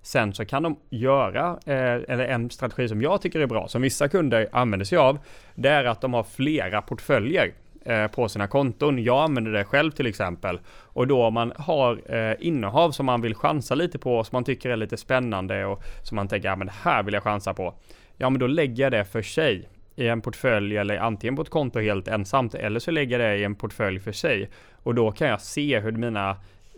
[0.08, 1.76] Sen så kan de göra, eh,
[2.08, 5.20] eller en strategi som jag tycker är bra, som vissa kunder använder sig av,
[5.56, 7.52] det är att de har flera portföljer
[7.86, 9.04] eh, på sina konton.
[9.04, 10.60] Jag använder det själv till exempel.
[10.70, 14.44] Och då om man har eh, innehav som man vill chansa lite på, som man
[14.44, 17.54] tycker är lite spännande och som man tänker, ja men det här vill jag chansa
[17.54, 17.74] på.
[18.18, 21.50] Ja men då lägger jag det för sig i en portfölj eller antingen på ett
[21.50, 24.50] konto helt ensamt eller så lägger jag det i en portfölj för sig.
[24.84, 26.38] Och då kan jag se hur mina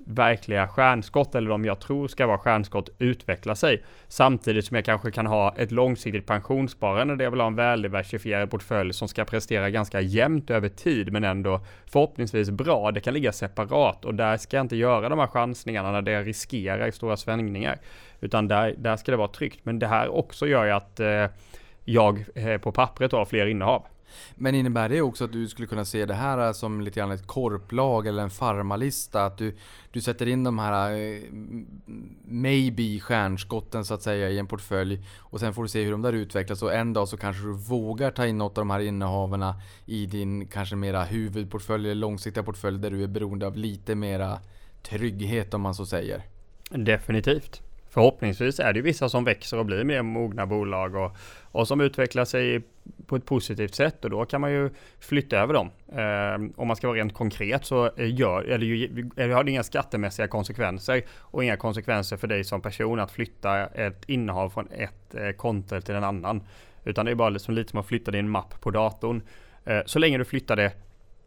[0.10, 3.84] verkliga stjärnskott eller de jag tror ska vara stjärnskott utveckla sig.
[4.08, 8.52] Samtidigt som jag kanske kan ha ett långsiktigt pensionssparande där jag vill ha en väldiversifierad
[8.52, 12.92] portfölj som ska prestera ganska jämnt över tid men ändå förhoppningsvis bra.
[12.92, 16.24] Det kan ligga separat och där ska jag inte göra de här chansningarna när det
[16.24, 17.78] riskerar i stora svängningar.
[18.22, 19.60] Utan där, där ska det vara tryggt.
[19.64, 21.26] Men det här också gör ju att eh,
[21.86, 23.86] jag eh, på pappret har fler innehav.
[24.36, 27.28] Men innebär det också att du skulle kunna se det här som lite grann ett
[27.28, 29.26] korplag eller en farmalista?
[29.26, 29.56] Att du,
[29.92, 31.22] du sätter in de här eh,
[32.26, 36.02] maybe stjärnskotten så att säga i en portfölj och sen får du se hur de
[36.02, 38.80] där utvecklas och en dag så kanske du vågar ta in något av de här
[38.80, 39.54] innehaven
[39.86, 44.40] i din kanske mera huvudportfölj eller långsiktiga portfölj där du är beroende av lite mera
[44.84, 46.24] trygghet om man så säger.
[46.70, 47.69] Definitivt.
[47.90, 51.18] Förhoppningsvis är det vissa som växer och blir mer mogna bolag och,
[51.52, 52.62] och som utvecklar sig
[53.06, 55.70] på ett positivt sätt och då kan man ju flytta över dem.
[55.92, 60.28] Eh, om man ska vara rent konkret så gör, eller eller har det inga skattemässiga
[60.28, 65.32] konsekvenser och inga konsekvenser för dig som person att flytta ett innehav från ett eh,
[65.32, 66.44] konto till en annan.
[66.84, 69.22] Utan det är bara liksom lite som att flytta din mapp på datorn.
[69.66, 70.72] Eh, så länge du flyttar det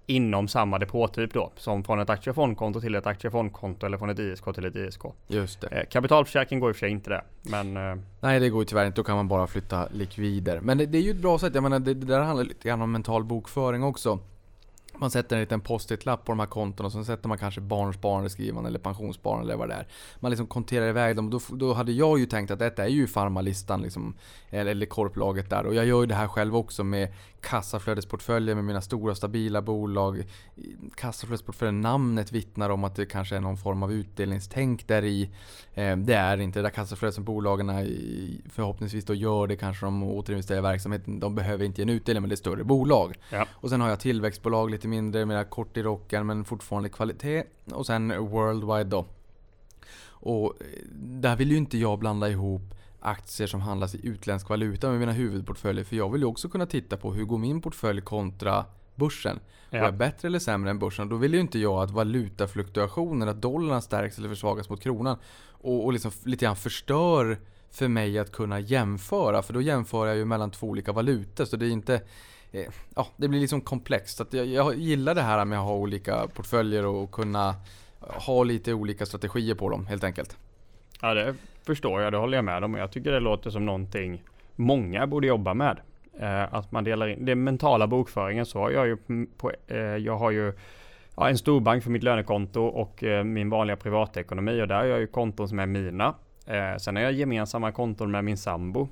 [0.06, 1.52] inom samma depåtyp då.
[1.56, 5.00] Som från ett aktiefondkonto till ett aktiefondkonto eller från ett ISK till ett ISK.
[5.28, 5.66] Just det.
[5.66, 7.24] Eh, kapitalförsäkring går i och för sig inte det.
[7.42, 10.60] Men, eh, Nej det går ju tyvärr inte, då kan man bara flytta likvider.
[10.60, 12.68] Men det, det är ju ett bra sätt, jag menar det, det där handlar lite
[12.68, 14.18] grann om mental bokföring också.
[14.98, 18.30] Man sätter en liten post-it-lapp på de här kontona och sen sätter man kanske barnsparande
[18.30, 19.86] skrivande eller pensionssparande eller vad det är.
[20.20, 21.30] Man liksom konterar iväg dem.
[21.30, 24.14] Då, då hade jag ju tänkt att detta är ju farmalistan liksom,
[24.50, 25.66] eller, eller korplaget där.
[25.66, 30.24] Och jag gör ju det här själv också med kassaflödesportföljer med mina stora stabila bolag.
[30.94, 35.30] Kassaflödesportföljen, namnet vittnar om att det kanske är någon form av utdelningstänk där i.
[35.74, 37.68] Eh, det är inte det där kassaflödet som bolagen
[38.50, 39.46] förhoppningsvis då gör.
[39.46, 41.20] Det kanske de återinvesterar i verksamheten.
[41.20, 43.16] De behöver inte ge en utdelning men det är större bolag.
[43.30, 43.46] ja.
[43.52, 47.44] Och sen har jag tillväxtbolag lite mindre, mera kort i rocken men fortfarande kvalitet.
[47.72, 49.06] Och sen worldwide då.
[50.04, 52.62] Och eh, där vill ju inte jag blanda ihop
[53.00, 55.84] aktier som handlas i utländsk valuta med mina huvudportföljer.
[55.84, 58.64] För jag vill ju också kunna titta på hur går min portfölj kontra
[58.94, 59.40] börsen.
[59.70, 59.84] Går Ja.
[59.84, 61.08] jag bättre eller sämre än börsen?
[61.08, 65.18] Då vill ju inte jag att valutafluktuationer, att dollarn stärks eller försvagas mot kronan
[65.48, 67.38] och, och liksom lite grann förstör
[67.70, 69.42] för mig att kunna jämföra.
[69.42, 71.44] För då jämför jag ju mellan två olika valutor.
[71.44, 72.02] Så det är inte
[72.52, 72.64] Eh,
[72.96, 74.16] ja, det blir liksom komplext.
[74.16, 77.54] Så att jag, jag gillar det här med att ha olika portföljer och kunna
[78.00, 80.36] ha lite olika strategier på dem helt enkelt.
[81.00, 81.34] Ja det
[81.66, 82.74] förstår jag, det håller jag med om.
[82.74, 84.22] Jag tycker det låter som någonting
[84.56, 85.80] många borde jobba med.
[86.20, 88.96] Eh, att man delar in, den mentala bokföringen så har jag ju
[89.36, 90.52] på, eh, jag har ju
[91.16, 95.00] ja, en storbank för mitt lönekonto och eh, min vanliga privatekonomi och där har jag
[95.00, 96.14] ju konton som är mina.
[96.46, 98.88] Eh, sen har jag gemensamma konton med min sambo.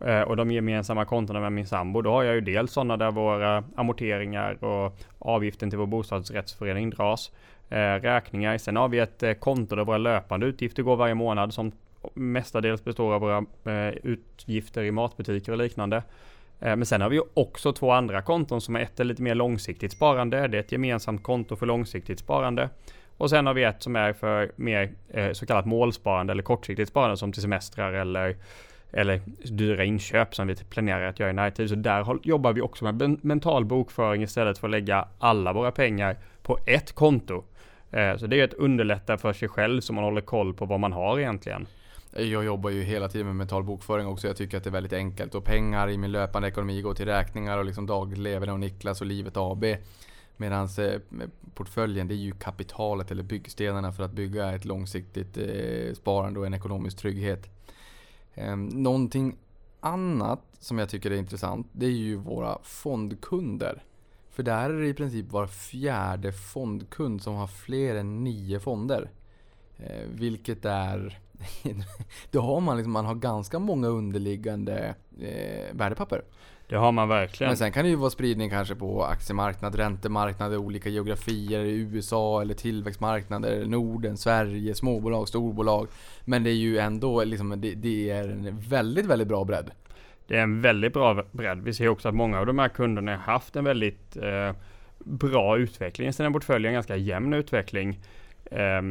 [0.00, 3.10] Eh, och de gemensamma kontona med min sambo, då har jag ju dels sådana där
[3.10, 7.32] våra amorteringar och avgiften till vår bostadsrättsförening dras.
[7.68, 8.58] Eh, räkningar.
[8.58, 11.72] Sen har vi ett eh, konto där våra löpande utgifter går varje månad som
[12.14, 15.96] mestadels består av våra eh, utgifter i matbutiker och liknande.
[16.60, 19.22] Eh, men sen har vi ju också två andra konton som är ett är lite
[19.22, 20.48] mer långsiktigt sparande.
[20.48, 22.68] Det är ett gemensamt konto för långsiktigt sparande.
[23.16, 26.88] Och sen har vi ett som är för mer eh, så kallat målsparande eller kortsiktigt
[26.88, 28.36] sparande som till semestrar eller
[28.92, 31.68] eller dyra inköp som vi planerar att göra i närtid.
[31.68, 36.16] Så där jobbar vi också med mental bokföring istället för att lägga alla våra pengar
[36.42, 37.44] på ett konto.
[37.90, 40.80] Eh, så det är ett underlätta för sig själv så man håller koll på vad
[40.80, 41.66] man har egentligen.
[42.18, 44.26] Jag jobbar ju hela tiden med mental bokföring också.
[44.26, 45.34] Jag tycker att det är väldigt enkelt.
[45.34, 49.06] Och pengar i min löpande ekonomi går till räkningar och liksom dagleverne och Niklas och
[49.06, 49.64] Livet AB.
[50.36, 55.94] Medan eh, portföljen, det är ju kapitalet eller byggstenarna för att bygga ett långsiktigt eh,
[55.94, 57.55] sparande och en ekonomisk trygghet.
[58.36, 59.36] Eh, någonting
[59.80, 63.82] annat som jag tycker är intressant, det är ju våra fondkunder.
[64.30, 69.10] För där är det i princip var fjärde fondkund som har fler än nio fonder.
[69.76, 71.18] Eh, vilket är...
[72.30, 76.24] då har man liksom, man har ganska många underliggande eh, värdepapper.
[76.68, 77.48] Det har man verkligen.
[77.48, 82.42] Men sen kan det ju vara spridning kanske på aktiemarknad, räntemarknader, olika geografier, i USA
[82.42, 85.88] eller tillväxtmarknader, Norden, Sverige, småbolag, storbolag.
[86.24, 89.70] Men det är ju ändå liksom, det, det är en väldigt, väldigt bra bredd.
[90.26, 91.62] Det är en väldigt bra bredd.
[91.62, 94.52] Vi ser också att många av de här kunderna har haft en väldigt eh,
[94.98, 98.00] bra utveckling i sina portföljer, en ganska jämn utveckling.
[98.50, 98.82] Eh,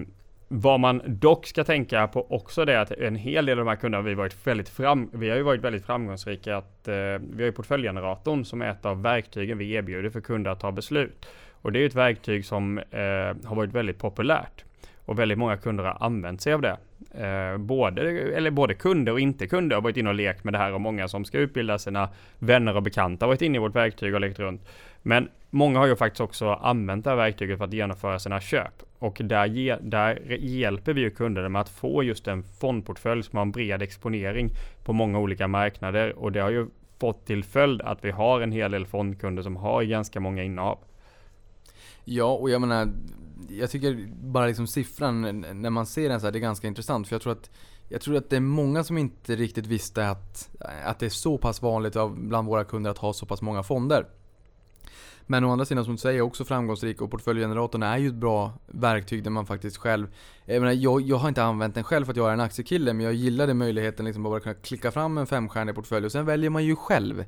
[0.47, 3.69] vad man dock ska tänka på också det är att en hel del av de
[3.69, 6.93] här kunderna har vi varit väldigt fram, vi har ju varit väldigt framgångsrika att eh,
[6.93, 10.71] vi har ju portföljgeneratorn som är ett av verktygen vi erbjuder för kunder att ta
[10.71, 11.25] beslut.
[11.51, 14.63] Och det är ju ett verktyg som eh, har varit väldigt populärt.
[15.05, 16.77] Och väldigt många kunder har använt sig av det.
[17.11, 20.57] Eh, både, eller både kunder och inte kunder har varit inne och lekt med det
[20.57, 23.75] här och många som ska utbilda sina vänner och bekanta har varit inne i vårt
[23.75, 24.61] verktyg och lekt runt.
[25.01, 28.83] Men många har ju faktiskt också använt det här verktyget för att genomföra sina köp.
[28.99, 33.37] Och där, ge, där hjälper vi ju kunderna med att få just en fondportfölj som
[33.37, 34.49] har en bred exponering
[34.83, 36.19] på många olika marknader.
[36.19, 36.67] Och det har ju
[36.99, 40.79] fått till följd att vi har en hel del fondkunder som har ganska många innehav.
[42.03, 42.87] Ja, och jag menar,
[43.49, 47.07] jag tycker bara liksom siffran, när man ser den så här, det är ganska intressant.
[47.07, 47.49] För jag tror att
[47.89, 50.49] jag tror att det är många som inte riktigt visste att,
[50.85, 54.05] att det är så pass vanligt bland våra kunder att ha så pass många fonder.
[55.27, 58.53] Men å andra sidan som du säger, också framgångsrik och portföljgeneratorn är ju ett bra
[58.67, 60.07] verktyg där man faktiskt själv
[60.45, 62.93] Jag, menar, jag, jag har inte använt den själv för att jag är en aktiekille
[62.93, 66.25] men jag gillade möjligheten liksom att bara kunna klicka fram en femstjärnig portfölj och sen
[66.25, 67.25] väljer man ju själv.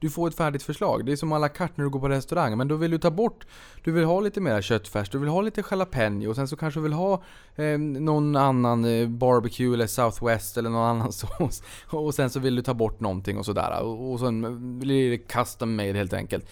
[0.00, 1.06] Du får ett färdigt förslag.
[1.06, 2.56] Det är som à la carte när du går på restaurang.
[2.56, 3.46] Men då vill du ta bort...
[3.84, 6.80] Du vill ha lite mer köttfärs, du vill ha lite jalapeno och sen så kanske
[6.80, 7.22] du vill ha
[7.56, 11.62] eh, någon annan eh, barbecue eller southwest eller någon annan sås.
[11.86, 13.82] Och sen så vill du ta bort någonting och sådär.
[13.82, 16.46] Och, och sen blir det custom made helt enkelt.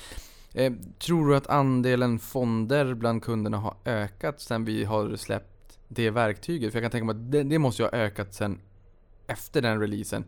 [0.59, 6.11] Eh, tror du att andelen fonder bland kunderna har ökat sen vi har släppt det
[6.11, 6.73] verktyget?
[6.73, 8.61] För jag kan tänka mig att det, det måste ju ha ökat sen
[9.27, 10.25] efter den releasen.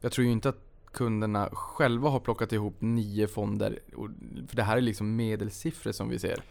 [0.00, 3.78] Jag tror ju inte att kunderna själva har plockat ihop nio fonder.
[4.48, 6.42] För det här är liksom medelsiffror som vi ser.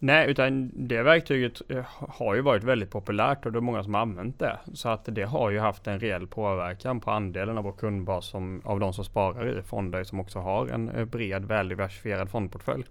[0.00, 3.94] Nej, utan det verktyget eh, har ju varit väldigt populärt och det är många som
[3.94, 4.58] har använt det.
[4.74, 8.62] Så att det har ju haft en reell påverkan på andelen av vår kundbas som,
[8.64, 12.84] av de som sparar i fonder som också har en eh, bred väldiversifierad fondportfölj.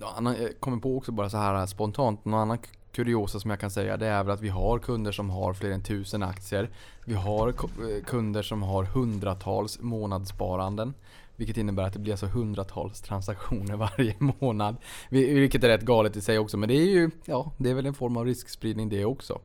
[0.00, 2.58] Jag kommer på också bara så här spontant, någon annan
[2.92, 5.70] kuriosa som jag kan säga det är väl att vi har kunder som har fler
[5.70, 6.70] än tusen aktier.
[7.04, 10.94] Vi har eh, kunder som har hundratals månadssparanden.
[11.38, 14.76] Vilket innebär att det blir alltså hundratals transaktioner varje månad.
[15.10, 16.56] Vilket är rätt galet i sig också.
[16.56, 19.40] Men det är ju, ja, det är väl en form av riskspridning det också.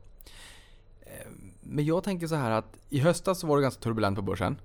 [1.00, 1.30] Eh,
[1.60, 4.56] men jag tänker så här att i höstas så var det ganska turbulent på börsen.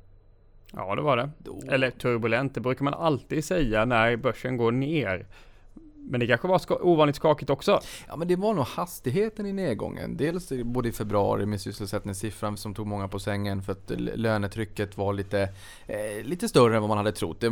[0.73, 1.29] Ja, det var det.
[1.37, 1.61] Då...
[1.67, 5.27] Eller turbulent, det brukar man alltid säga när börsen går ner.
[6.09, 7.79] Men det kanske var ska ovanligt skakigt också?
[8.07, 10.17] Ja, men det var nog hastigheten i nedgången.
[10.17, 15.13] Dels både i februari med sysselsättningssiffran som tog många på sängen för att lönetrycket var
[15.13, 15.41] lite,
[15.87, 17.39] eh, lite större än vad man hade trott.
[17.39, 17.47] Det,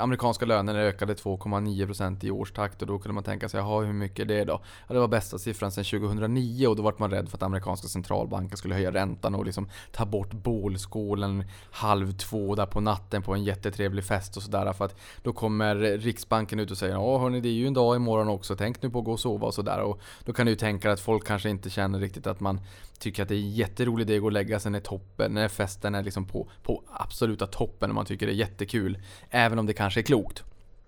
[0.00, 4.20] amerikanska lönerna ökade 2,9% i årstakt och då kunde man tänka sig, jaha hur mycket
[4.20, 4.60] är det då?
[4.88, 7.88] Ja, det var bästa siffran sedan 2009 och då var man rädd för att amerikanska
[7.88, 13.34] centralbanken skulle höja räntan och liksom ta bort bålskålen halv två där på natten på
[13.34, 14.72] en jättetrevlig fest och sådär.
[14.72, 17.83] För att då kommer Riksbanken ut och säger, ja hörni det är ju en dag
[17.96, 18.56] imorgon också.
[18.56, 19.80] Tänk nu på att gå och sova och sådär.
[19.80, 22.60] Och då kan du ju tänka att folk kanske inte känner riktigt att man
[22.98, 25.48] tycker att det är en jätterolig idé att gå och lägga sig när toppen, när
[25.48, 28.98] festen är liksom på, på absoluta toppen och man tycker det är jättekul.
[29.30, 30.44] Även om det kanske är klokt.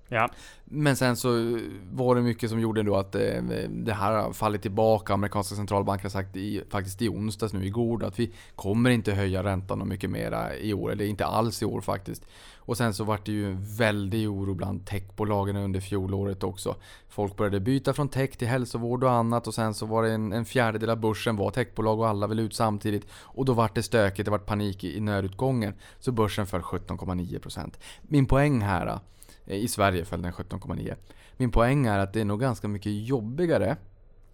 [0.09, 0.29] Ja.
[0.65, 1.59] Men sen så
[1.93, 5.15] var det mycket som gjorde då att eh, det här har fallit tillbaka.
[5.15, 9.43] Amerikanska centralbanken har sagt i, faktiskt i onsdags nu igår att vi kommer inte höja
[9.43, 10.93] räntan mycket mera i år.
[10.93, 12.27] Eller inte alls i år faktiskt.
[12.67, 16.77] Och sen så var det ju en väldig oro bland techbolagen under fjolåret också.
[17.09, 20.33] Folk började byta från tech till hälsovård och annat och sen så var det en,
[20.33, 23.07] en fjärdedel av börsen var techbolag och alla ville ut samtidigt.
[23.13, 25.75] Och då var det stökigt, det var panik i, i nödutgången.
[25.99, 27.75] Så börsen föll 17,9%.
[28.03, 28.99] Min poäng här
[29.47, 30.95] eh, I Sverige föll den 17,9%.
[31.37, 33.77] Min poäng är att det är nog ganska mycket jobbigare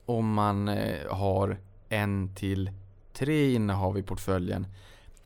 [0.06, 2.70] om man eh, har en till
[3.12, 4.66] tre innehav i portföljen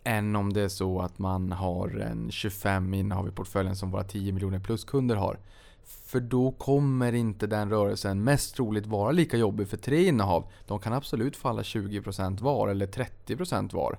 [0.06, 4.04] än om det är så att man har en 25 innehav i portföljen som våra
[4.04, 5.38] 10 miljoner plus kunder har.
[5.84, 10.44] För då kommer inte den rörelsen mest troligt vara lika jobbig för tre innehav.
[10.66, 13.98] De kan absolut falla 20% var eller 30% var.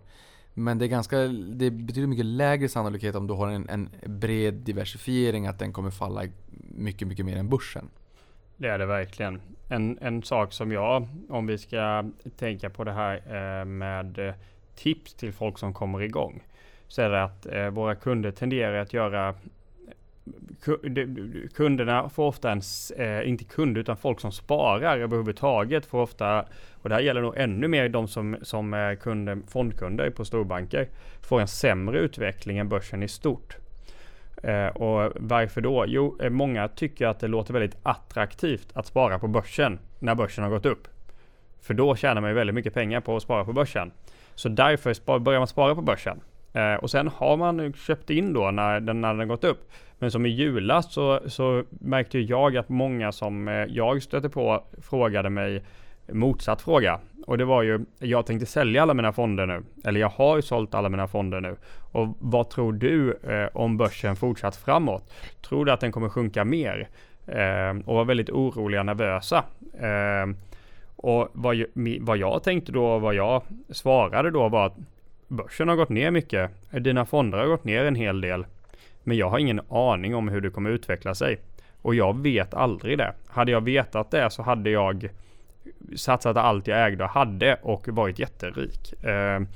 [0.53, 3.89] Men det är ganska, det är betydligt mycket lägre sannolikhet om du har en, en
[4.05, 6.23] bred diversifiering att den kommer falla
[6.75, 7.89] mycket, mycket mer än börsen.
[8.57, 9.41] Det är det verkligen.
[9.69, 14.33] En, en sak som jag, om vi ska tänka på det här eh, med eh,
[14.77, 16.43] tips till folk som kommer igång.
[16.87, 19.35] Så är det att eh, våra kunder tenderar att göra
[21.55, 22.61] kunderna får ofta en,
[22.97, 27.37] eh, inte kunder utan folk som sparar överhuvudtaget får ofta, och det här gäller nog
[27.37, 30.87] ännu mer de som, som är kunder, fondkunder på storbanker,
[31.21, 33.57] får en sämre utveckling än börsen i stort.
[34.43, 35.85] Eh, och varför då?
[35.87, 40.43] Jo, eh, många tycker att det låter väldigt attraktivt att spara på börsen när börsen
[40.43, 40.87] har gått upp.
[41.61, 43.91] För då tjänar man ju väldigt mycket pengar på att spara på börsen.
[44.37, 46.21] Så därför börjar man spara på börsen.
[46.53, 49.71] Eh, och sen har man köpt in då när den, när den gått upp.
[49.99, 54.63] Men som i julas så, så märkte jag att många som eh, jag stötte på
[54.81, 55.63] frågade mig
[56.11, 56.99] motsatt fråga.
[57.25, 59.63] Och det var ju, jag tänkte sälja alla mina fonder nu.
[59.83, 61.55] Eller jag har ju sålt alla mina fonder nu.
[61.91, 65.13] Och vad tror du eh, om börsen fortsatt framåt?
[65.49, 66.89] Tror du att den kommer sjunka mer?
[67.27, 69.43] Eh, och var väldigt oroliga, nervösa.
[69.79, 70.35] Eh,
[70.97, 71.63] och vad,
[71.99, 74.75] vad jag tänkte då, vad jag svarade då var att
[75.27, 76.51] börsen har gått ner mycket.
[76.71, 78.45] Dina fonder har gått ner en hel del.
[79.03, 81.39] Men jag har ingen aning om hur det kommer utveckla sig.
[81.81, 83.13] Och jag vet aldrig det.
[83.27, 85.09] Hade jag vetat det så hade jag
[85.95, 88.93] satsat allt jag ägde och hade och varit jätterik.
[89.03, 89.47] Ehm,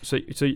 [0.00, 0.54] så, så,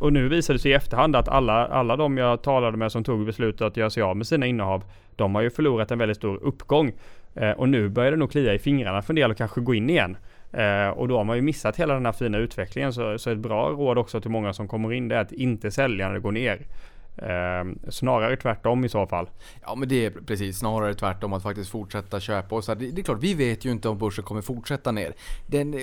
[0.00, 3.04] och, nu visar det sig i efterhand att alla, alla de jag talade med som
[3.04, 4.84] tog beslutet att göra sig av med sina innehav,
[5.16, 6.92] de har ju förlorat en väldigt stor uppgång.
[7.40, 9.74] Eh, och nu börjar det nog klia i fingrarna för en del och kanske gå
[9.74, 10.16] in igen.
[10.52, 12.92] Eh, och då har man ju missat hela den här fina utvecklingen.
[12.92, 15.70] Så, så ett bra råd också till många som kommer in det är att inte
[15.70, 16.66] sälja när det går ner.
[17.16, 19.28] Eh, snarare tvärtom i så fall.
[19.62, 22.54] Ja men det är precis, snarare tvärtom att faktiskt fortsätta köpa.
[22.54, 24.92] Och så här, det, det, är klart, vi vet ju inte om börsen kommer fortsätta
[24.92, 25.12] ner.
[25.46, 25.74] Den,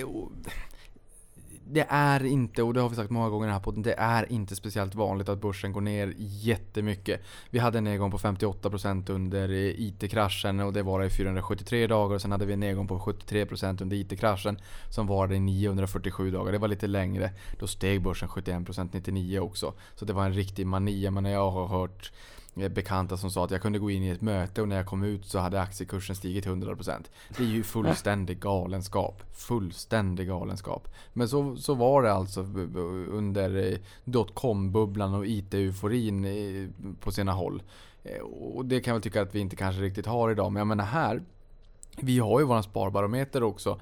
[1.68, 3.94] det är inte, och det har vi sagt många gånger i den här podden, det
[3.98, 7.20] är inte speciellt vanligt att börsen går ner jättemycket.
[7.50, 12.14] Vi hade en nedgång på 58% under IT-kraschen och det var i 473 dagar.
[12.14, 14.58] Och sen hade vi en nedgång på 73% under IT-kraschen
[14.90, 16.52] som var i 947 dagar.
[16.52, 17.30] Det var lite längre.
[17.58, 19.74] Då steg börsen 71% 99 också.
[19.94, 21.10] Så det var en riktig mani.
[21.10, 22.12] Men jag har hört
[22.56, 24.86] Eh, bekanta som sa att jag kunde gå in i ett möte och när jag
[24.86, 27.04] kom ut så hade aktiekursen stigit 100%.
[27.36, 29.22] Det är ju fullständig galenskap.
[29.32, 30.88] Fullständig galenskap.
[31.12, 32.40] Men så, så var det alltså
[33.10, 36.68] under eh, dotcom-bubblan och IT-euforin eh,
[37.00, 37.62] på sina håll.
[38.54, 40.52] Och det kan jag väl tycka att vi inte kanske riktigt har idag.
[40.52, 41.22] Men jag menar här
[42.00, 43.80] vi har ju våran sparbarometer också.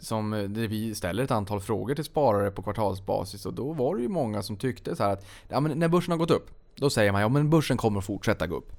[0.00, 3.46] Som, där vi ställer ett antal frågor till sparare på kvartalsbasis.
[3.46, 6.18] Och då var det ju många som tyckte så att ja, men när börsen har
[6.18, 6.50] gått upp.
[6.76, 8.72] Då säger man ja men börsen kommer att fortsätta gå upp.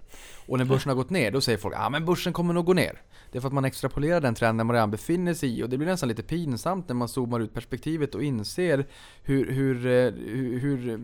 [0.48, 2.74] Och när börsen har gått ner, då säger folk ja men börsen kommer nog gå
[2.74, 3.02] ner.
[3.32, 5.78] Det är för att man extrapolerar den trenden man redan befinner sig i och det
[5.78, 8.86] blir nästan lite pinsamt när man zoomar ut perspektivet och inser
[9.24, 10.98] hur, hur, eh, hur, hur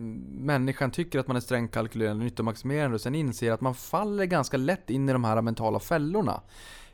[0.44, 4.56] människan tycker att man är strängt kalkylerande, nyttomaximerande och sen inser att man faller ganska
[4.56, 6.40] lätt in i de här mentala fällorna.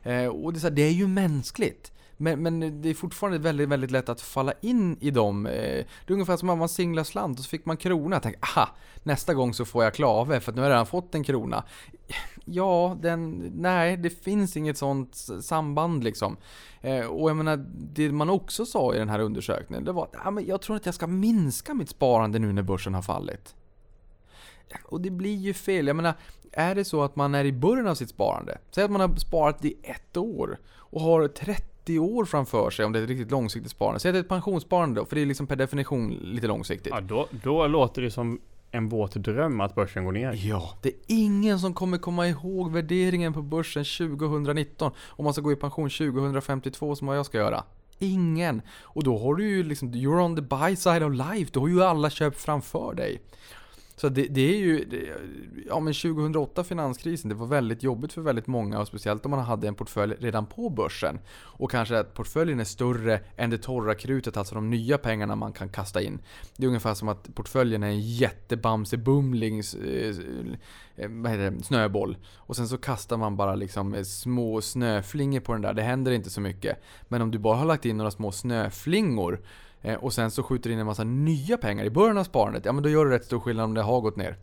[0.02, 1.92] Eh, och det är, så här, det är ju mänskligt.
[2.22, 5.46] Men, men, det är fortfarande väldigt, väldigt lätt att falla in i dem.
[5.46, 8.16] Eh, det är ungefär som om man singlar slant och så fick man krona.
[8.16, 8.68] Jag tänkte, aha,
[9.02, 11.64] nästa gång så får jag klave för att nu har jag redan fått en krona.
[12.44, 16.36] Ja, den, nej, det finns inget sånt samband liksom.
[16.80, 20.46] Eh, och jag menar, det man också sa i den här undersökningen, det var att
[20.46, 23.54] jag tror att jag ska minska mitt sparande nu när börsen har fallit.
[24.84, 25.86] Och det blir ju fel.
[25.86, 26.14] Jag menar,
[26.52, 29.16] är det så att man är i början av sitt sparande, säg att man har
[29.16, 33.30] sparat i ett år och har 30 år framför sig om det är ett riktigt
[33.30, 34.00] långsiktigt sparande.
[34.00, 36.92] Säg att det är ett pensionssparande då, för det är liksom per definition lite långsiktigt.
[36.92, 40.32] Ja, då, då låter det som en våt dröm att börsen går ner.
[40.32, 45.42] Ja, det är ingen som kommer komma ihåg värderingen på börsen 2019 om man ska
[45.42, 47.64] gå i pension 2052 som vad jag ska göra.
[47.98, 48.62] Ingen!
[48.80, 51.68] Och då har du ju liksom, you're on the buy side of life, då har
[51.68, 53.20] ju alla köpt framför dig.
[54.00, 55.14] Så det, det är ju, det,
[55.66, 59.40] ja men 2008 finanskrisen, det var väldigt jobbigt för väldigt många och speciellt om man
[59.40, 61.18] hade en portfölj redan på börsen.
[61.30, 65.52] Och kanske att portföljen är större än det torra krutet, alltså de nya pengarna man
[65.52, 66.18] kan kasta in.
[66.56, 69.74] Det är ungefär som att portföljen är en jättebamse-bumlings
[70.96, 72.16] eh, eh snöboll.
[72.36, 76.30] Och sen så kastar man bara liksom små snöflingor på den där, det händer inte
[76.30, 76.76] så mycket.
[77.08, 79.40] Men om du bara har lagt in några små snöflingor
[79.82, 82.64] Eh, och sen så skjuter du in en massa nya pengar i början av sparandet,
[82.64, 84.36] ja men då gör det rätt stor skillnad om det har gått ner.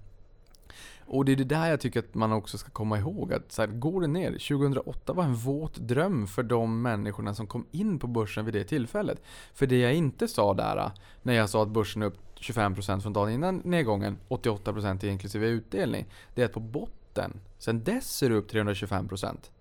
[1.10, 3.34] Och det är det där jag tycker att man också ska komma ihåg.
[3.34, 4.32] Att så här, går det ner?
[4.32, 8.64] 2008 var en våt dröm för de människorna som kom in på börsen vid det
[8.64, 9.22] tillfället.
[9.54, 10.92] För det jag inte sa där, eh,
[11.24, 16.06] när jag sa att börsen är upp 25% från dagen innan nedgången, 88% inklusive utdelning.
[16.36, 19.52] Det är att på botten, sen dess är det upp 325%.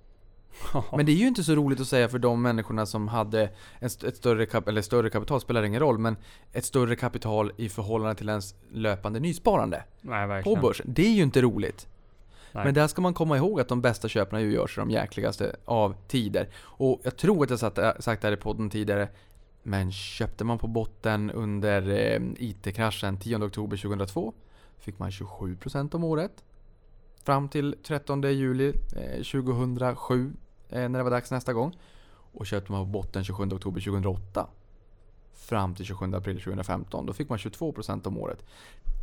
[0.93, 3.51] Men det är ju inte så roligt att säga för de människorna som hade
[3.81, 6.17] ett större, kap eller större kapital, spelar ingen roll, men
[6.53, 9.85] ett större kapital i förhållande till ens löpande nysparande.
[10.01, 10.87] Nej, på börsen.
[10.89, 11.89] Det är ju inte roligt.
[12.53, 12.65] Nej.
[12.65, 15.57] Men där ska man komma ihåg att de bästa köpen ju görs i de jäkligaste
[15.65, 16.49] av tider.
[16.57, 17.59] Och jag tror att jag
[18.05, 19.09] sagt det här i podden tidigare,
[19.63, 24.35] men köpte man på botten under eh, IT-kraschen 10 oktober 2002
[24.79, 26.45] fick man 27% om året.
[27.25, 28.73] Fram till 13 juli
[29.33, 30.33] 2007
[30.69, 31.79] eh, när det var dags nästa gång.
[32.33, 34.47] Och köpte man på botten 27 oktober 2008
[35.35, 37.07] fram till 27 april 2015.
[37.07, 38.45] Då fick man 22% om året.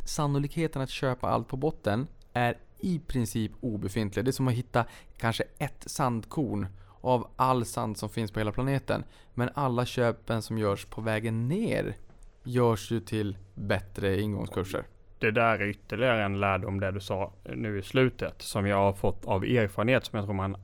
[0.06, 4.24] Sannolikheten att köpa allt på botten är i princip obefintlig.
[4.24, 4.84] Det är som att hitta
[5.16, 6.66] kanske ett sandkorn
[7.00, 9.04] av all sand som finns på hela planeten.
[9.34, 11.96] Men alla köpen som görs på vägen ner
[12.42, 14.84] görs ju till bättre ingångskurser.
[15.18, 18.92] Det där är ytterligare en lärdom det du sa nu i slutet som jag har
[18.92, 20.56] fått av erfarenhet som jag tror man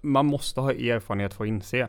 [0.00, 1.88] man måste ha erfarenhet för att inse.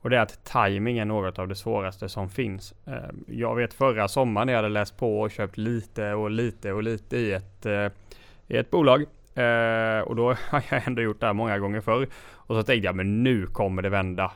[0.00, 2.74] Och det är att timing är något av det svåraste som finns.
[2.86, 2.94] Eh,
[3.26, 6.82] jag vet förra sommaren när jag hade läst på och köpt lite och lite och
[6.82, 7.86] lite i ett, eh,
[8.46, 9.02] i ett bolag.
[9.34, 12.08] Eh, och då har jag ändå gjort det här många gånger förr.
[12.30, 14.32] Och så tänkte jag, men nu kommer det vända.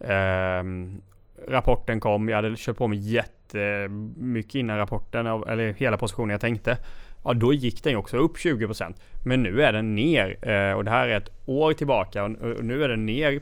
[0.00, 1.02] Ehm,
[1.48, 6.78] rapporten kom, jag hade köpt på mig jättemycket innan rapporten, eller hela positionen jag tänkte
[7.26, 8.94] ja då gick den ju också upp 20%.
[9.24, 12.84] Men nu är den ner eh, och det här är ett år tillbaka och nu
[12.84, 13.40] är den ner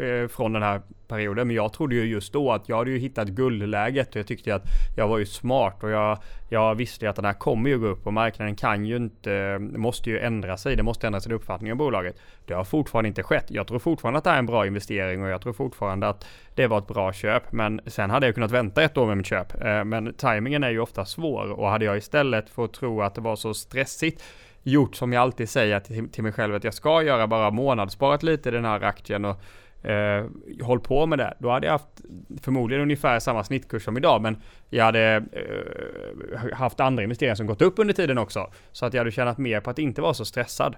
[0.00, 1.46] Eh, från den här perioden.
[1.46, 4.54] Men jag trodde ju just då att jag hade ju hittat guldläget och jag tyckte
[4.54, 4.62] att
[4.96, 6.18] jag var ju smart och jag,
[6.48, 9.58] jag visste ju att den här kommer ju gå upp och marknaden kan ju inte,
[9.58, 10.76] måste ju ändra sig.
[10.76, 12.16] Det måste ändra sin uppfattning om bolaget.
[12.44, 13.44] Det har fortfarande inte skett.
[13.48, 16.66] Jag tror fortfarande att det är en bra investering och jag tror fortfarande att det
[16.66, 17.52] var ett bra köp.
[17.52, 19.62] Men sen hade jag kunnat vänta ett år med mitt köp.
[19.64, 23.20] Eh, men tajmingen är ju ofta svår och hade jag istället fått tro att det
[23.20, 24.22] var så stressigt
[24.62, 28.22] gjort som jag alltid säger till, till mig själv att jag ska göra bara månadssparat
[28.22, 29.40] lite i den här aktien och
[29.82, 30.24] eh,
[30.62, 31.34] håll på med det.
[31.38, 32.00] Då hade jag haft
[32.42, 34.36] förmodligen ungefär samma snittkurs som idag men
[34.68, 38.50] jag hade eh, haft andra investeringar som gått upp under tiden också.
[38.72, 40.76] Så att jag hade tjänat mer på att inte vara så stressad.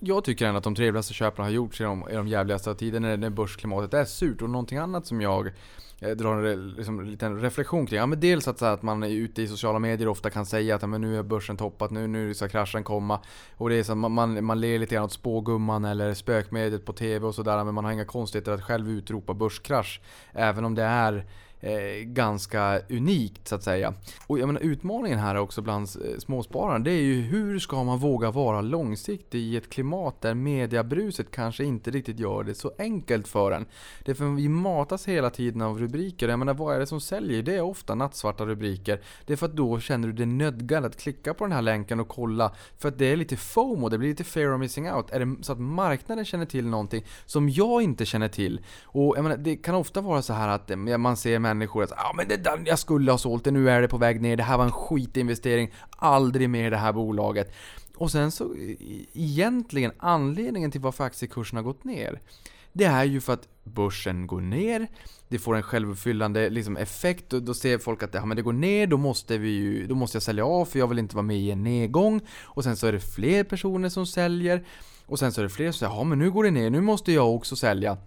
[0.00, 2.74] Jag tycker ändå att de trevligaste köpen har gjorts i de, i de jävligaste av
[2.74, 5.50] tider när, när börsklimatet är surt och någonting annat som jag
[6.08, 7.98] jag drar en liksom, liten reflektion kring.
[7.98, 10.74] Ja, men dels att, så att man är ute i sociala medier ofta kan säga
[10.74, 13.20] att ja, men nu är börsen toppat, nu, nu ska kraschen komma.
[13.56, 16.92] Och det är så man, man, man ler lite grann åt spågumman eller spökmediet på
[16.92, 17.64] TV och sådär.
[17.64, 20.00] Men man har inga konstigheter att själv utropa börskrasch.
[20.32, 21.26] Även om det är
[21.64, 23.94] eh, ganska unikt så att säga.
[24.26, 27.98] Och jag menar utmaningen här också bland eh, småspararna, det är ju hur ska man
[27.98, 33.28] våga vara långsiktig i ett klimat där mediabruset kanske inte riktigt gör det så enkelt
[33.28, 33.66] för en.
[34.04, 36.28] Det är för vi matas hela tiden av rubriker.
[36.28, 37.42] Jag menar vad är det som säljer?
[37.42, 39.00] Det är ofta nattsvarta rubriker.
[39.26, 42.00] Det är för att då känner du dig nödgad att klicka på den här länken
[42.00, 42.54] och kolla.
[42.78, 45.10] För att det är lite FOMO, det blir lite fear of missing out.
[45.10, 48.60] Är det så att marknaden känner till någonting som jag inte känner till?
[48.84, 52.12] Och jag menar, det kan ofta vara så här att man ser människor att ah,
[52.16, 54.42] men det där, jag skulle ha sålt det, nu är det på väg ner, det
[54.42, 57.54] här var en skitinvestering, aldrig mer det här bolaget.
[57.96, 58.54] Och sen så
[59.12, 62.20] egentligen anledningen till varför aktiekursen har gått ner
[62.74, 64.86] det är ju för att börsen går ner,
[65.28, 68.52] det får en självuppfyllande liksom, effekt och då ser folk att ja, men det går
[68.52, 71.22] ner, då måste, vi ju, då måste jag sälja av för jag vill inte vara
[71.22, 72.20] med i en nedgång.
[72.42, 74.64] Och sen så är det fler personer som säljer
[75.06, 76.80] och sen så är det fler som säger ja men nu går det ner, nu
[76.80, 77.98] måste jag också sälja.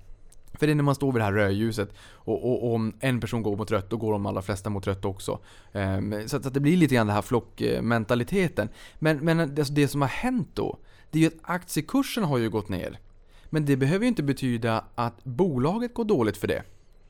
[0.60, 3.20] För det är när man står vid det här rödljuset och, och, och, om en
[3.20, 5.39] person går mot rött, då går de allra flesta mot rött också.
[5.72, 8.70] Um, så, att, så att det blir lite grann den här flockmentaliteten.
[8.99, 10.78] Men, men alltså det som har hänt då,
[11.12, 12.99] det är ju att aktiekursen har ju gått ner.
[13.49, 16.64] Men det behöver ju inte betyda att bolaget går dåligt för det.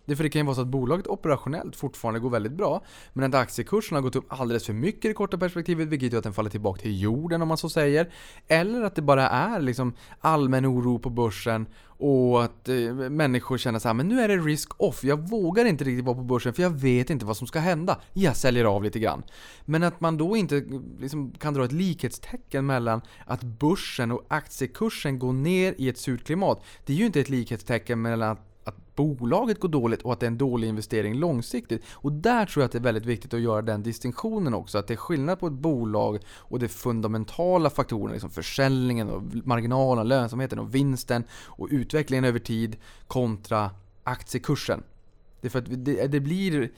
[0.07, 2.81] Det, för det kan ju vara så att bolaget operationellt fortfarande går väldigt bra,
[3.13, 6.17] men att aktiekursen har gått upp alldeles för mycket i det korta perspektivet, vilket gör
[6.17, 8.09] att den faller tillbaka till jorden om man så säger.
[8.47, 11.67] Eller att det bara är liksom allmän oro på börsen
[11.99, 15.65] och att eh, människor känner så här, men nu är det risk off, jag vågar
[15.65, 18.01] inte riktigt vara på börsen för jag vet inte vad som ska hända.
[18.13, 19.23] Jag säljer av lite grann.
[19.65, 20.63] Men att man då inte eh,
[20.99, 26.23] liksom, kan dra ett likhetstecken mellan att börsen och aktiekursen går ner i ett surt
[26.23, 26.63] klimat.
[26.85, 28.46] Det är ju inte ett likhetstecken mellan att
[28.97, 31.83] bolaget går dåligt och att det är en dålig investering långsiktigt.
[31.91, 34.77] Och där tror jag att det är väldigt viktigt att göra den distinktionen också.
[34.77, 40.07] Att det är skillnad på ett bolag och de fundamentala faktorerna, liksom försäljningen, och marginalen,
[40.07, 42.77] lönsamheten och vinsten och utvecklingen över tid
[43.07, 43.69] kontra
[44.03, 44.83] aktiekursen.
[45.41, 46.71] Det är för att det, det blir...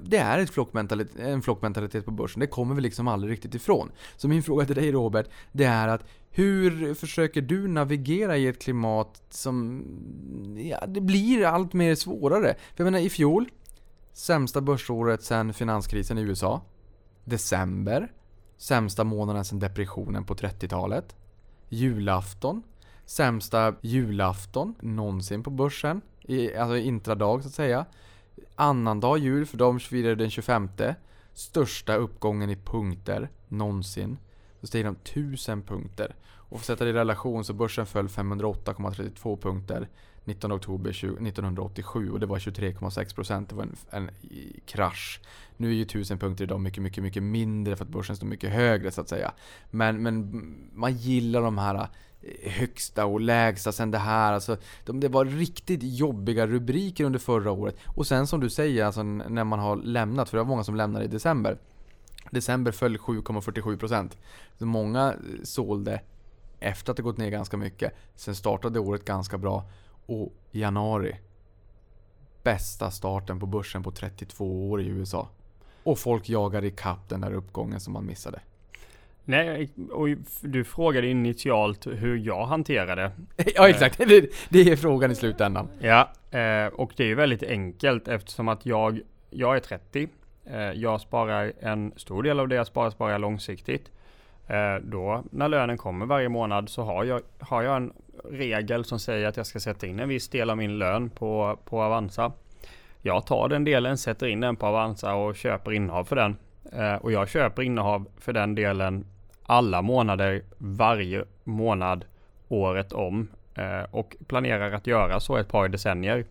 [0.00, 2.40] Det är ett flockmentalitet, en flockmentalitet på börsen.
[2.40, 3.90] Det kommer vi liksom aldrig riktigt ifrån.
[4.16, 8.62] Så min fråga till dig Robert, det är att hur försöker du navigera i ett
[8.62, 9.84] klimat som...
[10.70, 12.54] Ja, det blir allt mer svårare.
[12.74, 13.48] För jag menar, i fjol,
[14.12, 16.62] sämsta börsåret sedan finanskrisen i USA.
[17.24, 18.12] December,
[18.56, 21.16] sämsta månaden sedan depressionen på 30-talet.
[21.68, 22.62] Julafton,
[23.06, 26.00] sämsta julafton någonsin på börsen.
[26.24, 27.86] I, alltså intradag så att säga.
[28.54, 30.68] Annandag jul, för de firade den 25.
[31.32, 34.18] Största uppgången i punkter någonsin.
[34.60, 36.14] Så steg de 1000 punkter.
[36.26, 39.88] Och för att sätta det i relation så börsen föll 508,32 punkter
[40.24, 43.48] 19 oktober 1987 och det var 23,6 procent.
[43.48, 44.10] Det var en, en
[44.66, 45.20] krasch.
[45.56, 48.50] Nu är ju 1000 punkter idag mycket, mycket, mycket mindre för att börsen står mycket
[48.50, 49.32] högre så att säga.
[49.70, 54.32] Men, men man gillar de här eh, högsta och lägsta sen det här.
[54.32, 57.76] Alltså, de, det var riktigt jobbiga rubriker under förra året.
[57.86, 60.76] Och sen som du säger, alltså, när man har lämnat, för det var många som
[60.76, 61.58] lämnade i december.
[62.30, 64.10] December föll 7,47%.
[64.58, 66.00] Så många eh, sålde
[66.60, 67.92] efter att det gått ner ganska mycket.
[68.16, 69.64] Sen startade året ganska bra.
[70.06, 71.16] Och januari.
[72.42, 75.28] Bästa starten på börsen på 32 år i USA.
[75.82, 78.40] Och folk jagar ikapp den där uppgången som man missade.
[79.24, 80.08] Nej, och
[80.40, 83.10] du frågade initialt hur jag hanterade.
[83.54, 83.98] ja, exakt.
[83.98, 85.68] Det, det är frågan i slutändan.
[85.80, 89.00] Ja, eh, och det är väldigt enkelt eftersom att jag,
[89.30, 90.08] jag är 30
[90.46, 93.90] Eh, jag sparar en stor del av det jag sparar, sparar jag långsiktigt.
[94.46, 97.92] Eh, då när lönen kommer varje månad så har jag, har jag en
[98.24, 101.58] regel som säger att jag ska sätta in en viss del av min lön på,
[101.64, 102.32] på Avanza.
[103.02, 106.36] Jag tar den delen, sätter in den på Avanza och köper innehav för den.
[106.72, 109.06] Eh, och jag köper innehav för den delen
[109.42, 112.04] alla månader, varje månad,
[112.48, 113.28] året om.
[113.54, 116.24] Eh, och planerar att göra så ett par decennier.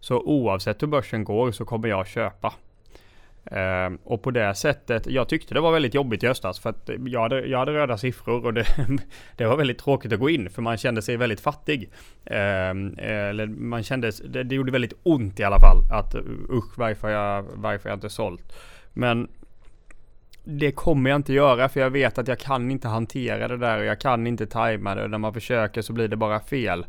[0.00, 2.52] Så oavsett hur börsen går så kommer jag köpa.
[3.52, 6.90] Uh, och på det sättet, jag tyckte det var väldigt jobbigt i höstas för att
[7.06, 8.66] jag hade, jag hade röda siffror och det,
[9.36, 11.90] det var väldigt tråkigt att gå in för man kände sig väldigt fattig.
[12.30, 12.36] Uh,
[12.98, 16.14] eller man kände, det, det, gjorde väldigt ont i alla fall att
[16.50, 18.52] usch varför jag, varför jag inte sålt.
[18.92, 19.28] Men
[20.44, 23.78] det kommer jag inte göra för jag vet att jag kan inte hantera det där
[23.78, 25.08] och jag kan inte tajma det.
[25.08, 26.86] När man försöker så blir det bara fel.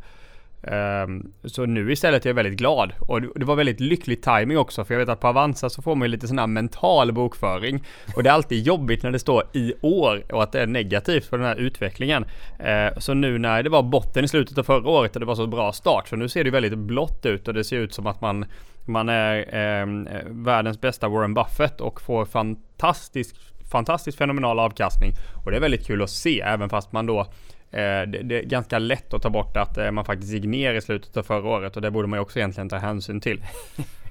[0.63, 2.93] Ehm, så nu istället är jag väldigt glad.
[2.99, 5.95] Och det var väldigt lycklig timing också, för jag vet att på Avanza så får
[5.95, 7.83] man ju lite sån här mental bokföring.
[8.15, 11.25] Och det är alltid jobbigt när det står i år och att det är negativt
[11.25, 12.25] för den här utvecklingen.
[12.59, 15.35] Ehm, så nu när det var botten i slutet av förra året och det var
[15.35, 18.07] så bra start, så nu ser det väldigt blått ut och det ser ut som
[18.07, 18.45] att man
[18.85, 19.85] man är eh,
[20.25, 23.35] världens bästa Warren Buffett och får fantastisk,
[23.71, 25.11] fantastiskt fenomenal avkastning.
[25.45, 27.27] Och det är väldigt kul att se, även fast man då
[27.73, 30.73] Eh, det, det, är ganska lätt att ta bort att eh, man faktiskt gick ner
[30.73, 33.43] i slutet av förra året och det borde man ju också egentligen ta hänsyn till.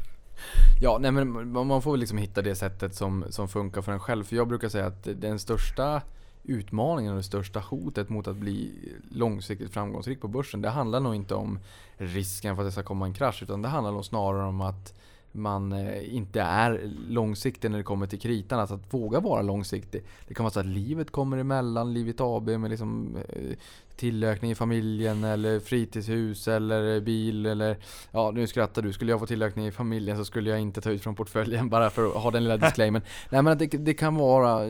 [0.80, 4.00] ja, nej men man får väl liksom hitta det sättet som, som funkar för en
[4.00, 4.24] själv.
[4.24, 6.02] För jag brukar säga att den största
[6.44, 8.72] utmaningen och det största hotet mot att bli
[9.10, 11.58] långsiktigt framgångsrik på börsen, det handlar nog inte om
[11.96, 14.94] risken för att det ska komma en krasch, utan det handlar nog snarare om att
[15.32, 18.60] man eh, inte är långsiktig när det kommer till kritan.
[18.60, 20.02] Alltså att våga vara långsiktig.
[20.28, 23.56] Det kan vara så att livet kommer emellan, Livet AB med liksom eh,
[23.96, 27.76] tillökning i familjen eller fritidshus eller bil eller
[28.10, 28.92] ja nu skrattar du.
[28.92, 31.90] Skulle jag få tillökning i familjen så skulle jag inte ta ut från portföljen bara
[31.90, 33.02] för att ha den lilla disclaimern.
[33.30, 34.60] Nej men det, det, kan vara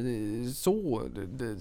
[0.55, 1.03] så.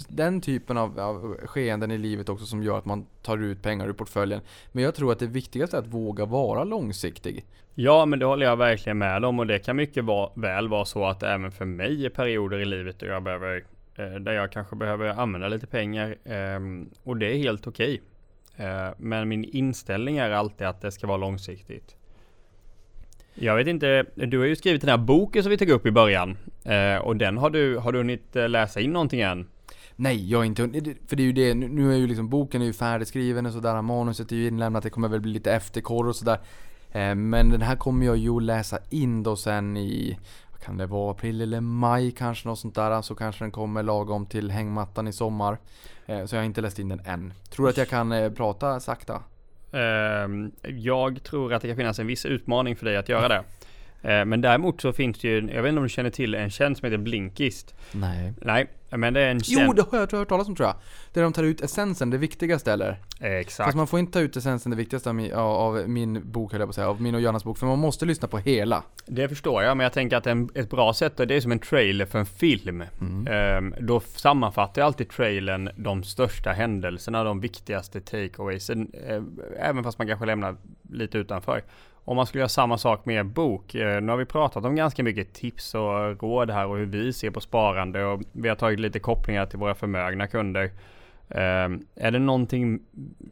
[0.08, 3.88] Den typen av, av skeenden i livet också som gör att man tar ut pengar
[3.88, 4.42] ur portföljen.
[4.72, 7.46] Men jag tror att det viktigaste är att våga vara långsiktig.
[7.76, 10.06] Ja, men det håller jag verkligen med om och det kan mycket
[10.36, 13.64] väl vara så att även för mig i perioder i livet där jag behöver Eh,
[13.96, 18.02] Eh, där jag kanske behöver använda lite pengar ehm, och det är helt okej.
[18.56, 18.68] Okay.
[18.68, 21.96] Eh, men min inställning är alltid att det ska vara långsiktigt.
[23.34, 25.92] Jag vet inte, du har ju skrivit den här boken som vi tog upp i
[25.92, 29.48] början eh, och den har du, har du hunnit eh, läsa in någonting än?
[29.96, 30.98] Nej, jag har inte hunnit.
[31.08, 33.82] För det är ju det, nu är ju liksom boken är ju färdigskriven och sådär,
[33.82, 36.40] manuset är ju inlämnat, det kommer väl bli lite efterkorr och sådär.
[36.92, 40.18] Eh, men den här kommer jag ju läsa in då sen i,
[40.66, 43.02] kan det vara april eller maj kanske något sånt där.
[43.02, 45.58] Så kanske den kommer lagom till hängmattan i sommar.
[46.06, 47.34] Eh, så jag har inte läst in den än.
[47.50, 49.24] Tror du att jag kan eh, prata sakta?
[49.72, 53.44] Ehm, jag tror att det kan finnas en viss utmaning för dig att göra det.
[54.02, 56.50] Eh, men däremot så finns det ju, jag vet inte om du känner till en
[56.50, 57.76] tjänst som heter Blinkist?
[57.92, 58.34] Nej.
[58.42, 59.64] Nej, men det är en tjänst...
[59.68, 60.76] Jo, det har jag hört talas om tror jag.
[61.14, 63.00] Där de tar ut essensen, det viktigaste eller?
[63.20, 63.68] Exakt.
[63.68, 66.62] Fast man får inte ta ut essensen, det viktigaste av min, av min bok höll
[66.62, 67.58] jag på att säga, av min och Jonas bok.
[67.58, 68.84] För man måste lyssna på hela.
[69.06, 71.60] Det förstår jag, men jag tänker att en, ett bra sätt, det är som en
[71.60, 72.84] trailer för en film.
[73.02, 73.58] Mm.
[73.58, 78.92] Um, då sammanfattar jag alltid trailern de största händelserna, de viktigaste takeawaysen.
[79.10, 79.24] Uh,
[79.60, 80.56] även fast man kanske lämnar
[80.90, 81.64] lite utanför.
[82.06, 83.76] Om man skulle göra samma sak med bok.
[83.76, 87.14] Eh, nu har vi pratat om ganska mycket tips och råd här och hur vi
[87.14, 90.64] ser på sparande och vi har tagit lite kopplingar till våra förmögna kunder.
[91.30, 92.80] Eh, är det någonting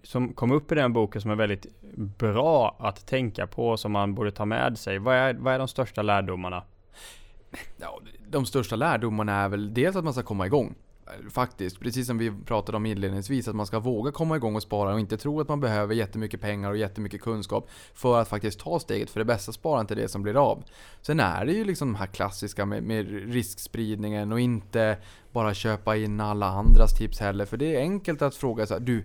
[0.03, 1.65] som kom upp i den boken som är väldigt
[1.95, 4.99] bra att tänka på som man borde ta med sig?
[4.99, 6.63] Vad är, vad är de största lärdomarna?
[7.77, 7.99] Ja,
[8.29, 10.75] de största lärdomarna är väl dels att man ska komma igång
[11.29, 14.93] faktiskt, precis som vi pratade om inledningsvis, att man ska våga komma igång och spara
[14.93, 18.79] och inte tro att man behöver jättemycket pengar och jättemycket kunskap för att faktiskt ta
[18.79, 19.09] steget.
[19.09, 20.63] För det bästa sparandet är det som blir av.
[21.01, 24.97] Sen är det ju liksom de här klassiska med, med riskspridningen och inte
[25.31, 27.45] bara köpa in alla andras tips heller.
[27.45, 29.03] För det är enkelt att fråga så här, du,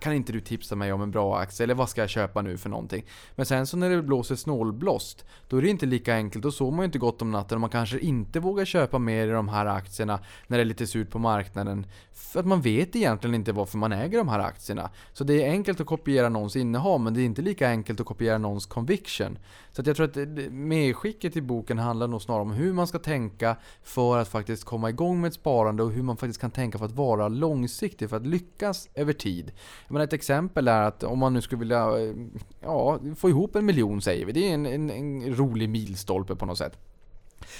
[0.00, 1.64] kan inte du tipsa mig om en bra aktie?
[1.64, 3.04] Eller vad ska jag köpa nu för någonting?
[3.34, 6.42] Men sen så när det blåser snålblåst, då är det inte lika enkelt.
[6.42, 9.28] Då sover man ju inte gott om natten och man kanske inte vågar köpa mer
[9.28, 11.86] i de här aktierna när det är lite surt på marknaden.
[12.12, 14.90] För att man vet egentligen inte varför man äger de här aktierna.
[15.12, 18.06] Så det är enkelt att kopiera någons innehav, men det är inte lika enkelt att
[18.06, 19.38] kopiera någons conviction.
[19.72, 22.98] Så att jag tror att medskicket i boken handlar nog snarare om hur man ska
[22.98, 26.78] tänka för att faktiskt komma igång med ett sparande och hur man faktiskt kan tänka
[26.78, 29.52] för att vara långsiktig, för att lyckas över tid.
[29.86, 32.14] Jag menar, ett exempel är att om man nu skulle vilja eh,
[32.60, 36.46] ja, få ihop en miljon säger vi, det är en, en, en rolig milstolpe på
[36.46, 36.78] något sätt.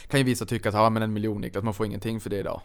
[0.09, 2.39] Kan ju vissa tycka att ja, men en miljon Niklas, man får ingenting för det
[2.39, 2.61] idag.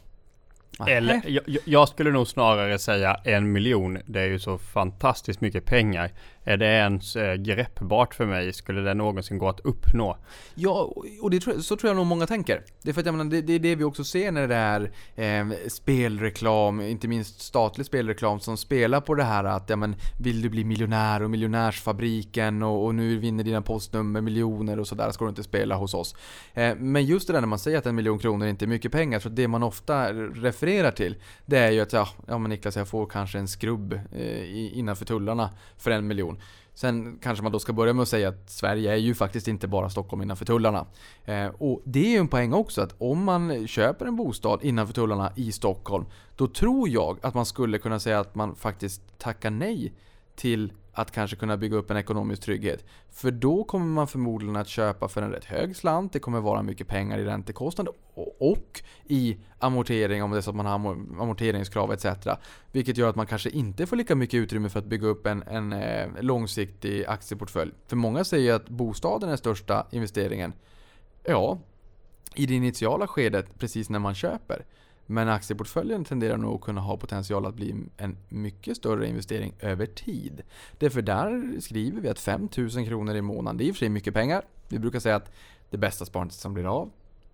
[0.87, 3.99] Eller, jag, jag, skulle nog snarare säga en miljon.
[4.05, 6.11] Det är ju så fantastiskt mycket pengar.
[6.47, 8.53] Är det ens eh, greppbart för mig?
[8.53, 10.17] Skulle det någonsin gå att uppnå?
[10.55, 12.63] Ja, och det tror, så tror jag nog många tänker.
[12.81, 14.55] Det är för att jag menar, det, det är det vi också ser när det
[14.55, 19.95] är eh, spelreklam, inte minst statlig spelreklam, som spelar på det här att ja, men,
[20.19, 25.11] vill du bli miljonär och miljonärsfabriken och, och nu vinner dina postnummer miljoner och sådär,
[25.11, 26.15] ska du inte spela hos oss.
[26.53, 28.91] Eh, men just det där när man säger att en miljon kronor inte är mycket
[28.91, 32.75] pengar, så det man ofta refererar till, det är ju att ja, ja men Niklas,
[32.75, 36.36] jag får kanske en skrubb eh, innanför tullarna för en miljon.
[36.73, 39.67] Sen kanske man då ska börja med att säga att Sverige är ju faktiskt inte
[39.67, 40.85] bara Stockholm innanför tullarna.
[41.25, 44.93] Eh, och det är ju en poäng också att om man köper en bostad innanför
[44.93, 49.49] tullarna i Stockholm, då tror jag att man skulle kunna säga att man faktiskt tackar
[49.49, 49.93] nej
[50.37, 52.85] till att kanske kunna bygga upp en ekonomisk trygghet.
[53.11, 56.63] För då kommer man förmodligen att köpa för en rätt hög slant, det kommer vara
[56.63, 57.87] mycket pengar i räntekostnad
[58.39, 60.75] och i amortering om det är så att man har
[61.21, 62.05] amorteringskrav etc.
[62.71, 65.43] Vilket gör att man kanske inte får lika mycket utrymme för att bygga upp en,
[65.43, 67.71] en eh, långsiktig aktieportfölj.
[67.87, 70.53] För många säger att bostaden är största investeringen.
[71.23, 71.59] Ja,
[72.35, 74.65] i det initiala skedet precis när man köper.
[75.09, 79.85] Men aktieportföljen tenderar nog att kunna ha potential att bli en mycket större investering över
[79.85, 80.41] tid.
[80.77, 83.89] Därför där skriver vi att 5000 kronor i månaden, det är i och för sig
[83.89, 84.41] mycket pengar.
[84.67, 85.31] Vi brukar säga att
[85.69, 86.89] det bästa sparandet som blir av.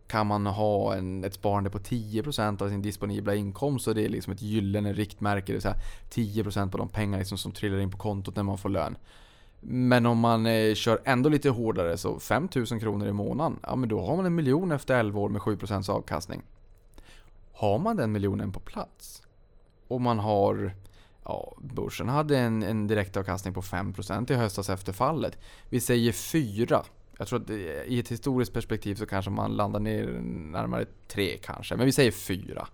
[0.08, 4.10] Kan man ha en, ett sparande på 10% av sin disponibla inkomst så det är
[4.10, 5.46] liksom ett gyllene riktmärke.
[5.46, 5.76] Det vill säga
[6.12, 8.98] 10% av de pengar liksom som trillar in på kontot när man får lön.
[9.62, 13.90] Men om man eh, kör ändå lite hårdare så 5000 kronor i månaden, ja men
[13.90, 16.42] då har man en miljon efter 11 år med 7% avkastning.
[17.54, 19.24] Har man den miljonen på plats
[19.88, 20.74] och man har
[21.26, 25.38] Ja, börsen hade en, en direktavkastning på 5% i höstas efter fallet.
[25.70, 26.84] Vi säger 4.
[27.18, 27.50] Jag tror att
[27.88, 30.08] i ett historiskt perspektiv så kanske man landar ner
[30.52, 31.76] närmare 3 kanske.
[31.76, 32.68] Men vi säger 4.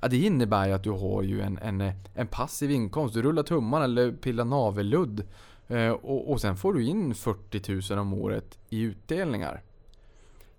[0.00, 3.14] Ja, det innebär ju att du har ju en, en, en passiv inkomst.
[3.14, 5.26] Du rullar tummarna eller pillar navelludd.
[5.68, 9.62] Eh, och, och sen får du in 40 000 om året i utdelningar.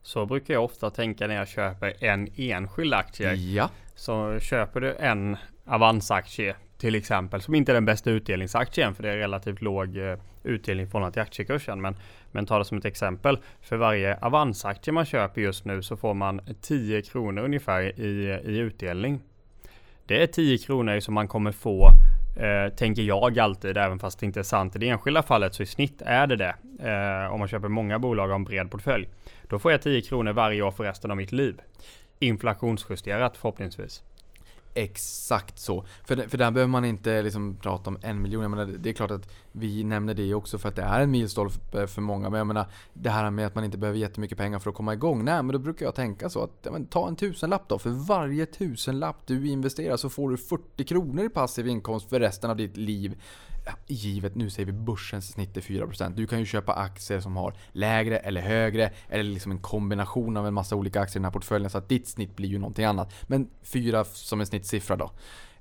[0.05, 3.33] Så brukar jag ofta tänka när jag köper en enskild aktie.
[3.33, 3.69] Ja.
[3.95, 9.09] Så köper du en Avanza-aktie till exempel, som inte är den bästa utdelningsaktien för det
[9.09, 11.81] är relativt låg eh, utdelning från till aktiekursen.
[11.81, 11.95] Men,
[12.31, 13.37] men ta det som ett exempel.
[13.61, 18.57] För varje Avanza-aktie man köper just nu så får man 10 kronor ungefär i, i
[18.57, 19.21] utdelning.
[20.05, 21.91] Det är 10 kronor som man kommer få
[22.35, 25.63] Eh, tänker jag alltid, även fast det inte är sant i det enskilda fallet, så
[25.63, 26.55] i snitt är det det.
[26.79, 29.07] Eh, om man köper många bolag och en bred portfölj.
[29.49, 31.61] Då får jag 10 kronor varje år för resten av mitt liv.
[32.19, 34.03] Inflationsjusterat förhoppningsvis.
[34.77, 35.85] Exakt så.
[36.05, 38.41] För, för där behöver man inte liksom prata om en miljon.
[38.41, 41.11] Jag menar, det är klart att vi nämner det också för att det är en
[41.11, 42.29] milstolpe för många.
[42.29, 44.93] Men jag menar, det här med att man inte behöver jättemycket pengar för att komma
[44.93, 45.25] igång.
[45.25, 47.79] Nej, men då brukar jag tänka så att ja, men, ta en tusenlapp då.
[47.79, 52.49] För varje tusenlapp du investerar så får du 40 kronor i passiv inkomst för resten
[52.49, 53.21] av ditt liv
[53.87, 56.13] givet, nu säger vi börsens snitt är 4%.
[56.15, 60.47] Du kan ju köpa aktier som har lägre eller högre, eller liksom en kombination av
[60.47, 62.85] en massa olika aktier i den här portföljen, så att ditt snitt blir ju någonting
[62.85, 63.13] annat.
[63.27, 65.11] Men 4 som en snittsiffra då.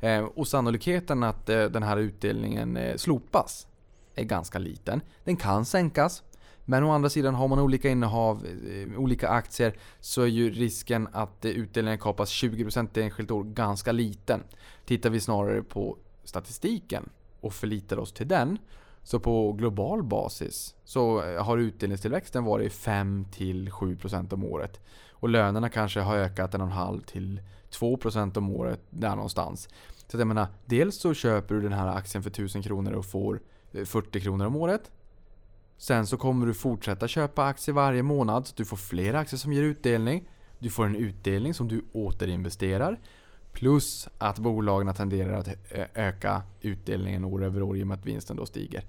[0.00, 3.66] Eh, och sannolikheten att eh, den här utdelningen eh, slopas
[4.14, 5.00] är ganska liten.
[5.24, 6.22] Den kan sänkas,
[6.64, 8.46] men å andra sidan har man olika innehav,
[8.96, 14.42] olika aktier, så är ju risken att utdelningen kapas 20% i enskilt år ganska liten.
[14.84, 17.10] Tittar vi snarare på statistiken
[17.44, 18.58] och förlitar oss till den.
[19.02, 24.80] Så på global basis så eh, har utdelningstillväxten varit 5-7% om året.
[25.10, 29.68] Och lönerna kanske har ökat 1,5-2% om året där någonstans.
[30.08, 33.40] Så jag menar, dels så köper du den här aktien för 1000 kronor och får
[33.72, 34.90] eh, 40 kronor om året.
[35.76, 39.38] Sen så kommer du fortsätta köpa aktier varje månad så att du får fler aktier
[39.38, 40.28] som ger utdelning.
[40.58, 43.00] Du får en utdelning som du återinvesterar.
[43.54, 45.48] Plus att bolagen tenderar att
[45.94, 48.84] öka utdelningen år över år i och med att vinsten då stiger.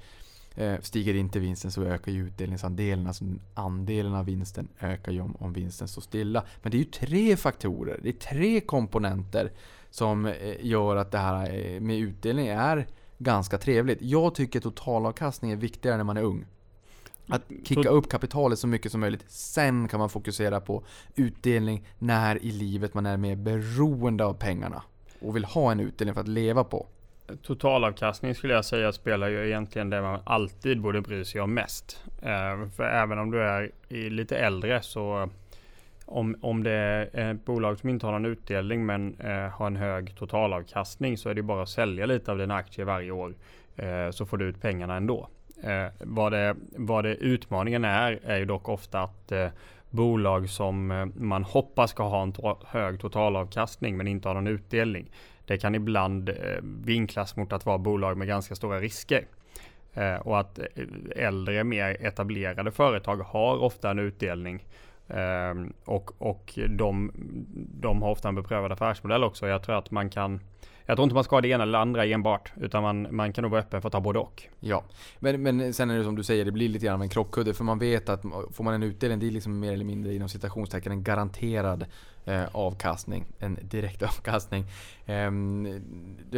[0.56, 3.08] Eh, stiger inte vinsten så ökar ju utdelningsandelen.
[3.08, 6.44] Alltså andelen av vinsten ökar ju om, om vinsten står stilla.
[6.62, 9.52] Men det är ju tre faktorer, det är tre komponenter
[9.90, 12.88] som eh, gör att det här eh, med utdelning är
[13.18, 14.02] ganska trevligt.
[14.02, 16.46] Jag tycker totalavkastning är viktigare när man är ung.
[17.28, 19.26] Att kicka upp kapitalet så mycket som möjligt.
[19.28, 20.84] Sen kan man fokusera på
[21.16, 24.84] utdelning när i livet man är mer beroende av pengarna.
[25.22, 26.88] Och vill ha en utdelning för att leva på.
[27.42, 32.04] Totalavkastning skulle jag säga spelar ju egentligen det man alltid borde bry sig om mest.
[32.22, 33.72] Eh, för även om du är
[34.10, 35.30] lite äldre så
[36.06, 39.76] om, om det är ett bolag som inte har någon utdelning men eh, har en
[39.76, 43.34] hög totalavkastning så är det bara att sälja lite av dina aktier varje år.
[43.76, 45.30] Eh, så får du ut pengarna ändå.
[45.64, 49.48] Eh, vad, det, vad det utmaningen är, är ju dock ofta att eh,
[49.90, 54.48] bolag som eh, man hoppas ska ha en to hög totalavkastning men inte har någon
[54.48, 55.12] utdelning.
[55.46, 59.26] Det kan ibland eh, vinklas mot att vara bolag med ganska stora risker.
[59.94, 60.66] Eh, och att eh,
[61.16, 64.66] äldre, mer etablerade företag har ofta en utdelning.
[65.08, 65.54] Eh,
[65.86, 67.12] och och de,
[67.82, 69.48] de har ofta en beprövad affärsmodell också.
[69.48, 70.40] Jag tror att man kan
[70.86, 72.54] jag tror inte man ska ha det ena eller andra enbart.
[72.56, 74.44] Utan man, man kan nog vara öppen för att ta både och.
[74.60, 74.84] Ja,
[75.20, 77.54] men, men sen är det som du säger, det blir lite grann av en krockkudde.
[77.54, 78.22] För man vet att
[78.52, 81.86] får man en utdelning, det är liksom mer eller mindre inom citationstecken en garanterad
[82.28, 83.26] Eh, avkastning.
[83.40, 84.66] En direkt avkastning.
[85.06, 85.32] Eh,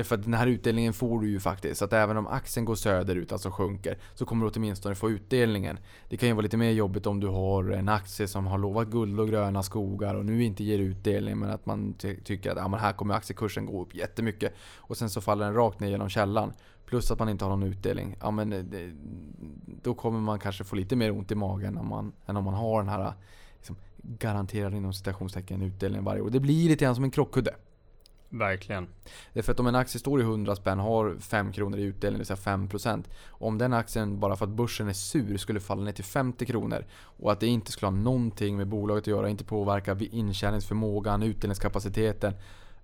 [0.03, 1.79] för att den här utdelningen får du ju faktiskt.
[1.79, 5.79] Så att även om aktien går söderut, alltså sjunker, så kommer du åtminstone få utdelningen.
[6.09, 8.87] Det kan ju vara lite mer jobbigt om du har en aktie som har lovat
[8.87, 12.57] guld och gröna skogar och nu inte ger utdelning men att man ty tycker att
[12.57, 14.53] ja, men här kommer aktiekursen gå upp jättemycket.
[14.77, 16.53] Och sen så faller den rakt ner genom källan.
[16.85, 18.15] Plus att man inte har någon utdelning.
[18.21, 18.91] Ja men eh, det,
[19.83, 22.53] då kommer man kanske få lite mer ont i magen om man, än om man
[22.53, 23.13] har den här
[24.03, 26.29] garanterade inom citationstecken utdelningen varje år.
[26.29, 27.55] Det blir lite grann som en krockkudde.
[28.29, 28.87] Verkligen.
[29.33, 31.83] Det är för att om en aktie står i 100 spänn har 5 kronor i
[31.83, 33.03] utdelning, det vill säga 5%.
[33.27, 36.85] Om den aktien, bara för att börsen är sur, skulle falla ner till 50 kronor
[36.99, 42.33] och att det inte skulle ha någonting med bolaget att göra, inte påverka intjäningsförmågan, utdelningskapaciteten.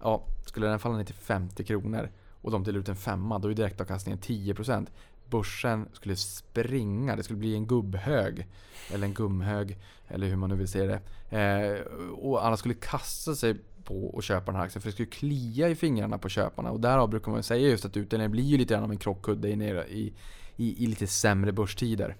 [0.02, 2.10] Ja, skulle den falla ner till 50 kronor
[2.42, 4.88] och de delar ut en femma, då är direktavkastningen 10%.
[5.30, 8.48] Börsen skulle springa, det skulle bli en gubbhög.
[8.94, 11.00] Eller en gumhög, eller hur man nu vill se det.
[11.38, 14.82] Eh, och alla skulle kasta sig på att köpa den här aktien.
[14.82, 16.72] För det skulle klia i fingrarna på köparna.
[16.72, 19.50] Och därav brukar man säga just att utdelningen blir ju lite grann av en krockkudde
[19.50, 20.14] i,
[20.56, 22.16] i, i lite sämre börstider.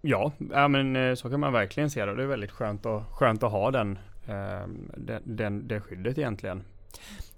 [0.00, 2.14] Ja, ja, men eh, så kan man verkligen se det.
[2.14, 6.62] Det är väldigt skönt att, skönt att ha den, eh, den, den, det skyddet egentligen.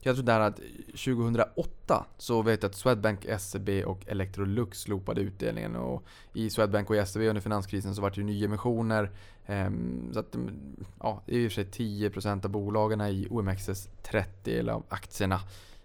[0.07, 5.77] Jag tror där att 2008 så vet jag att Swedbank, SEB och Electrolux slopade utdelningen.
[5.77, 9.11] Och I Swedbank och SEB under finanskrisen så var det ju nyemissioner.
[9.47, 13.27] Ehm, så att, mm, ja, det är i och för sig 10% av bolagen i
[13.31, 15.41] OMXS 30 eller av aktierna.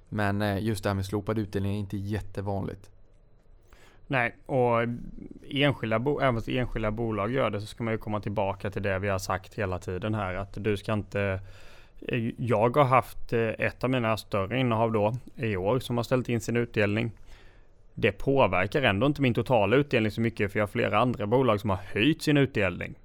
[0.09, 2.89] Men eh, just det här med slopad utdelning är inte jättevanligt.
[4.07, 4.81] Nej, och
[5.49, 8.83] enskilda, bo även om enskilda bolag gör det så ska man ju komma tillbaka till
[8.83, 10.33] det vi har sagt hela tiden här.
[10.33, 11.41] Att du ska inte
[12.07, 16.03] Eh, jag har haft eh, ett av mina större innehav då i år som har
[16.03, 17.11] ställt in sin utdelning.
[17.93, 21.59] Det påverkar ändå inte min totala utdelning så mycket för jag har flera andra bolag
[21.59, 22.95] som har höjt sin utdelning.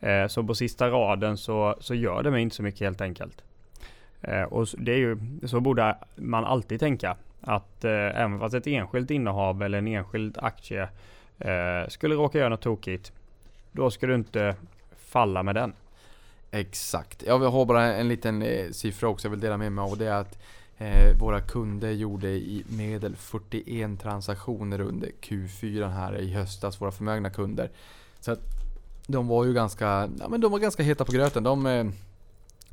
[0.00, 3.44] Eh, så på sista raden så, så gör det mig inte så mycket helt enkelt.
[4.48, 7.16] Och det är ju, så borde man alltid tänka.
[7.40, 10.88] Att även fast ett enskilt innehav eller en enskild aktie
[11.88, 13.12] skulle råka göra något tokigt.
[13.72, 14.54] Då ska du inte
[14.96, 15.72] falla med den.
[16.50, 17.22] Exakt.
[17.26, 19.98] Jag har bara en liten eh, siffra också jag vill dela med mig av.
[19.98, 20.38] Det är att
[20.78, 26.80] eh, våra kunder gjorde i medel 41 transaktioner under Q4 här i höstas.
[26.80, 27.70] Våra förmögna kunder.
[28.20, 28.40] Så att
[29.06, 31.42] de var ju ganska, ja, men de var ganska heta på gröten.
[31.42, 31.86] De, eh,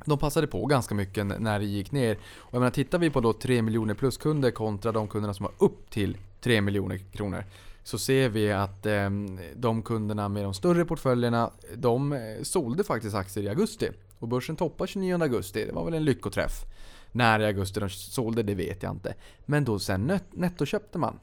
[0.04, 2.18] de passade på ganska mycket när det gick ner.
[2.36, 5.44] Och jag menar, tittar vi på då 3 miljoner plus kunder kontra de kunderna som
[5.44, 7.44] har upp till 3 miljoner kronor
[7.88, 9.10] så ser vi att eh,
[9.56, 13.90] de kunderna med de större portföljerna, de eh, sålde faktiskt aktier i augusti.
[14.18, 16.64] Och börsen toppar 29 augusti, det var väl en lyckoträff.
[17.12, 19.14] När i augusti de sålde, det vet jag inte.
[19.46, 21.18] Men då sen nettoköpte man.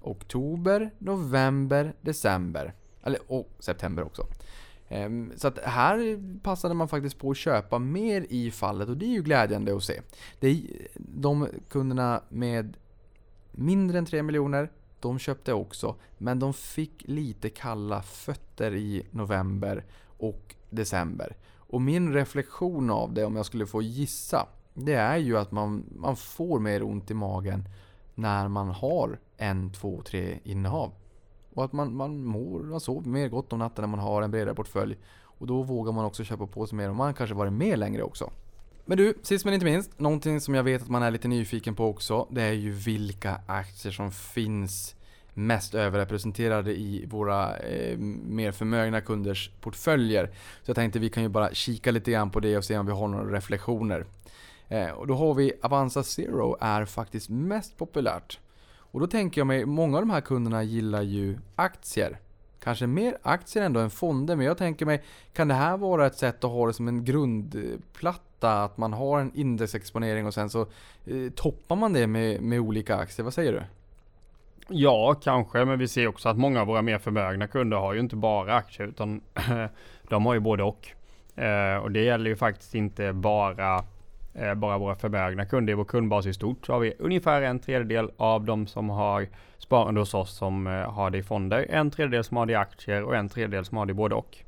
[0.00, 2.74] Oktober, november, december.
[3.02, 4.26] Eller och september också.
[4.88, 9.06] Ehm, så att här passade man faktiskt på att köpa mer i fallet och det
[9.06, 10.00] är ju glädjande att se.
[10.40, 10.60] Det är
[10.94, 12.76] de kunderna med
[13.52, 14.70] mindre än 3 miljoner
[15.08, 19.84] de köpte också, men de fick lite kalla fötter i november
[20.18, 21.36] och december.
[21.56, 25.84] Och min reflektion av det, om jag skulle få gissa, det är ju att man,
[25.96, 27.68] man får mer ont i magen
[28.14, 30.92] när man har en, två, tre innehav.
[31.54, 34.30] Och att man, man mår, man sover mer gott om natten när man har en
[34.30, 34.96] bredare portfölj.
[35.22, 38.02] Och då vågar man också köpa på sig mer och man kanske varit med längre
[38.02, 38.30] också.
[38.84, 41.74] Men du, sist men inte minst, någonting som jag vet att man är lite nyfiken
[41.74, 44.95] på också, det är ju vilka aktier som finns
[45.36, 50.26] mest överrepresenterade i våra eh, mer förmögna kunders portföljer.
[50.62, 52.86] Så jag tänkte vi kan ju bara kika lite grann på det och se om
[52.86, 54.06] vi har några reflektioner.
[54.68, 58.38] Eh, och då har vi Avanza Zero är faktiskt mest populärt.
[58.68, 62.18] Och då tänker jag mig, många av de här kunderna gillar ju aktier.
[62.60, 66.18] Kanske mer aktier ändå än fonder, men jag tänker mig, kan det här vara ett
[66.18, 68.64] sätt att ha det som en grundplatta?
[68.64, 70.60] Att man har en indexexponering och sen så
[71.06, 73.24] eh, toppar man det med, med olika aktier.
[73.24, 73.62] Vad säger du?
[74.68, 78.00] Ja, kanske, men vi ser också att många av våra mer förmögna kunder har ju
[78.00, 79.20] inte bara aktier utan
[80.08, 80.88] de har ju både och.
[81.42, 83.84] Eh, och det gäller ju faktiskt inte bara,
[84.34, 85.72] eh, bara våra förmögna kunder.
[85.72, 89.26] I vår kundbas i stort så har vi ungefär en tredjedel av de som har
[89.58, 92.56] sparande hos oss som eh, har det i fonder, en tredjedel som har det i
[92.56, 94.38] aktier och en tredjedel som har det i både och.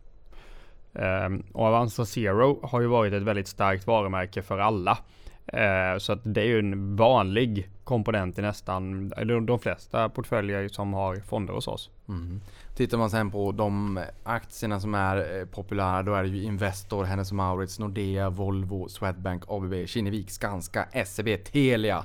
[0.94, 4.98] Ehm, och Avanza Zero har ju varit ett väldigt starkt varumärke för alla.
[5.46, 9.12] Eh, så att det är ju en vanlig komponent i nästan
[9.46, 11.90] de flesta portföljer som har fonder hos oss.
[12.08, 12.40] Mm.
[12.74, 17.04] Tittar man sen på de aktierna som är eh, populära då är det ju Investor,
[17.04, 22.04] Hennes Mauritz, Nordea, Volvo, Swedbank, ABB, Kinnevik, Skanska, SEB, Telia.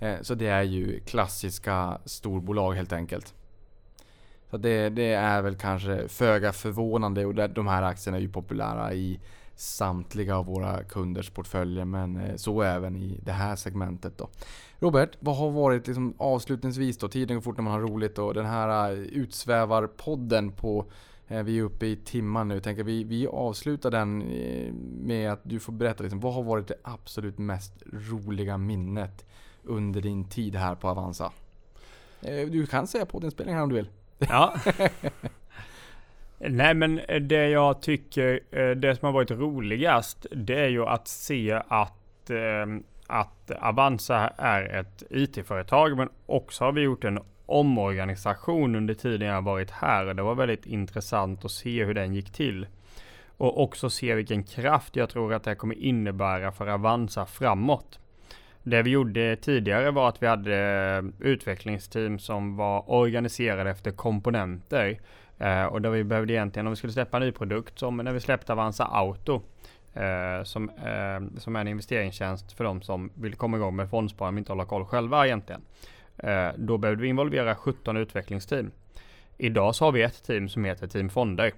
[0.00, 3.34] Eh, så det är ju klassiska storbolag helt enkelt.
[4.50, 8.94] Så det, det är väl kanske föga förvånande och de här aktierna är ju populära
[8.94, 9.20] i
[9.60, 14.28] samtliga av våra kunders portföljer men eh, så även i det här segmentet då.
[14.78, 17.08] Robert, vad har varit liksom avslutningsvis då?
[17.08, 20.86] Tiden går fort när man har roligt och den här eh, utsvävarpodden på
[21.30, 22.60] Eh, vi är uppe i timmar nu.
[22.60, 24.18] Tänker vi, vi avslutar den
[25.06, 29.24] med att du får berätta liksom, vad har varit det absolut mest roliga minnet
[29.62, 31.32] under din tid här på Avanza?
[32.22, 33.88] Du kan säga på din spelning här om du vill.
[34.18, 34.54] Ja.
[36.42, 41.08] Nej men det jag tycker, eh, det som har varit roligast, det är ju att
[41.08, 42.66] se att, eh,
[43.06, 49.42] att Avanza är ett IT-företag, men också har vi gjort en omorganisation under tiden jag
[49.42, 52.66] varit här och det var väldigt intressant att se hur den gick till.
[53.36, 57.98] Och också se vilken kraft jag tror att det kommer innebära för Avanza framåt.
[58.62, 65.00] Det vi gjorde tidigare var att vi hade eh, utvecklingsteam som var organiserade efter komponenter.
[65.40, 68.12] Eh, och då vi behövde egentligen, om vi skulle släppa en ny produkt, som när
[68.12, 69.42] vi släppte Avanza Auto,
[69.94, 74.34] eh, som, eh, som är en investeringstjänst för de som vill komma igång med fondsparande
[74.34, 75.62] men inte hålla koll själva egentligen.
[76.18, 78.70] Eh, då behövde vi involvera 17 utvecklingsteam.
[79.38, 81.52] Idag så har vi ett team som heter Team Fonder.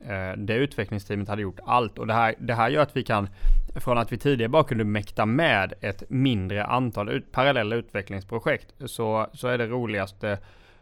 [0.00, 3.28] Eh, det utvecklingsteamet hade gjort allt och det här, det här gör att vi kan
[3.74, 9.26] från att vi tidigare bara kunde mäkta med ett mindre antal ut, parallella utvecklingsprojekt så,
[9.32, 10.38] så är det roligaste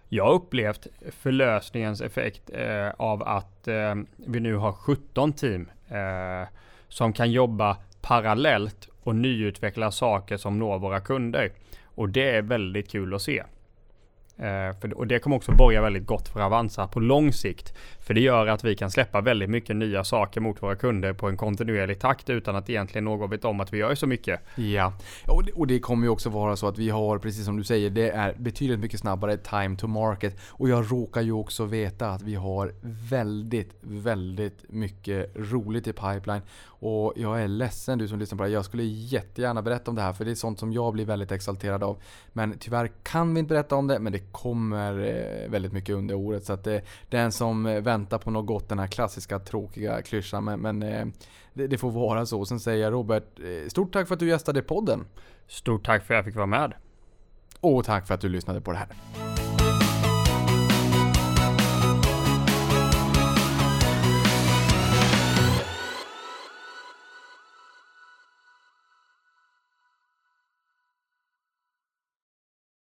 [0.09, 6.49] jag upplevt förlösningens effekt eh, av att eh, vi nu har 17 team eh,
[6.89, 11.53] som kan jobba parallellt och nyutveckla saker som når våra kunder.
[11.85, 13.43] Och det är väldigt kul att se.
[14.39, 17.75] Eh, för, och det kommer också borga väldigt gott för Avanza på lång sikt.
[18.01, 21.29] För det gör att vi kan släppa väldigt mycket nya saker mot våra kunder på
[21.29, 24.41] en kontinuerlig takt utan att egentligen någon vet om att vi gör så mycket.
[24.55, 24.93] Ja,
[25.27, 27.65] och det, och det kommer ju också vara så att vi har, precis som du
[27.65, 30.41] säger, det är betydligt mycket snabbare time to market.
[30.49, 32.75] Och jag råkar ju också veta att vi har
[33.11, 36.43] väldigt, väldigt mycket roligt i pipeline.
[36.79, 40.03] Och jag är ledsen du som lyssnar på det Jag skulle jättegärna berätta om det
[40.03, 42.03] här för det är sånt som jag blir väldigt exalterad av.
[42.33, 46.15] Men tyvärr kan vi inte berätta om det, men det kommer eh, väldigt mycket under
[46.15, 46.45] året.
[46.45, 50.45] Så att det, den som eh, väntar på något gott, den här klassiska tråkiga klyschan.
[50.45, 51.07] Men, men eh,
[51.55, 52.45] det, det, får vara så.
[52.45, 53.25] Sen säger jag Robert,
[53.69, 55.07] stort tack för att du gästade podden.
[55.47, 56.75] Stort tack för att jag fick vara med.
[57.61, 59.36] Och tack för att du lyssnade på det här.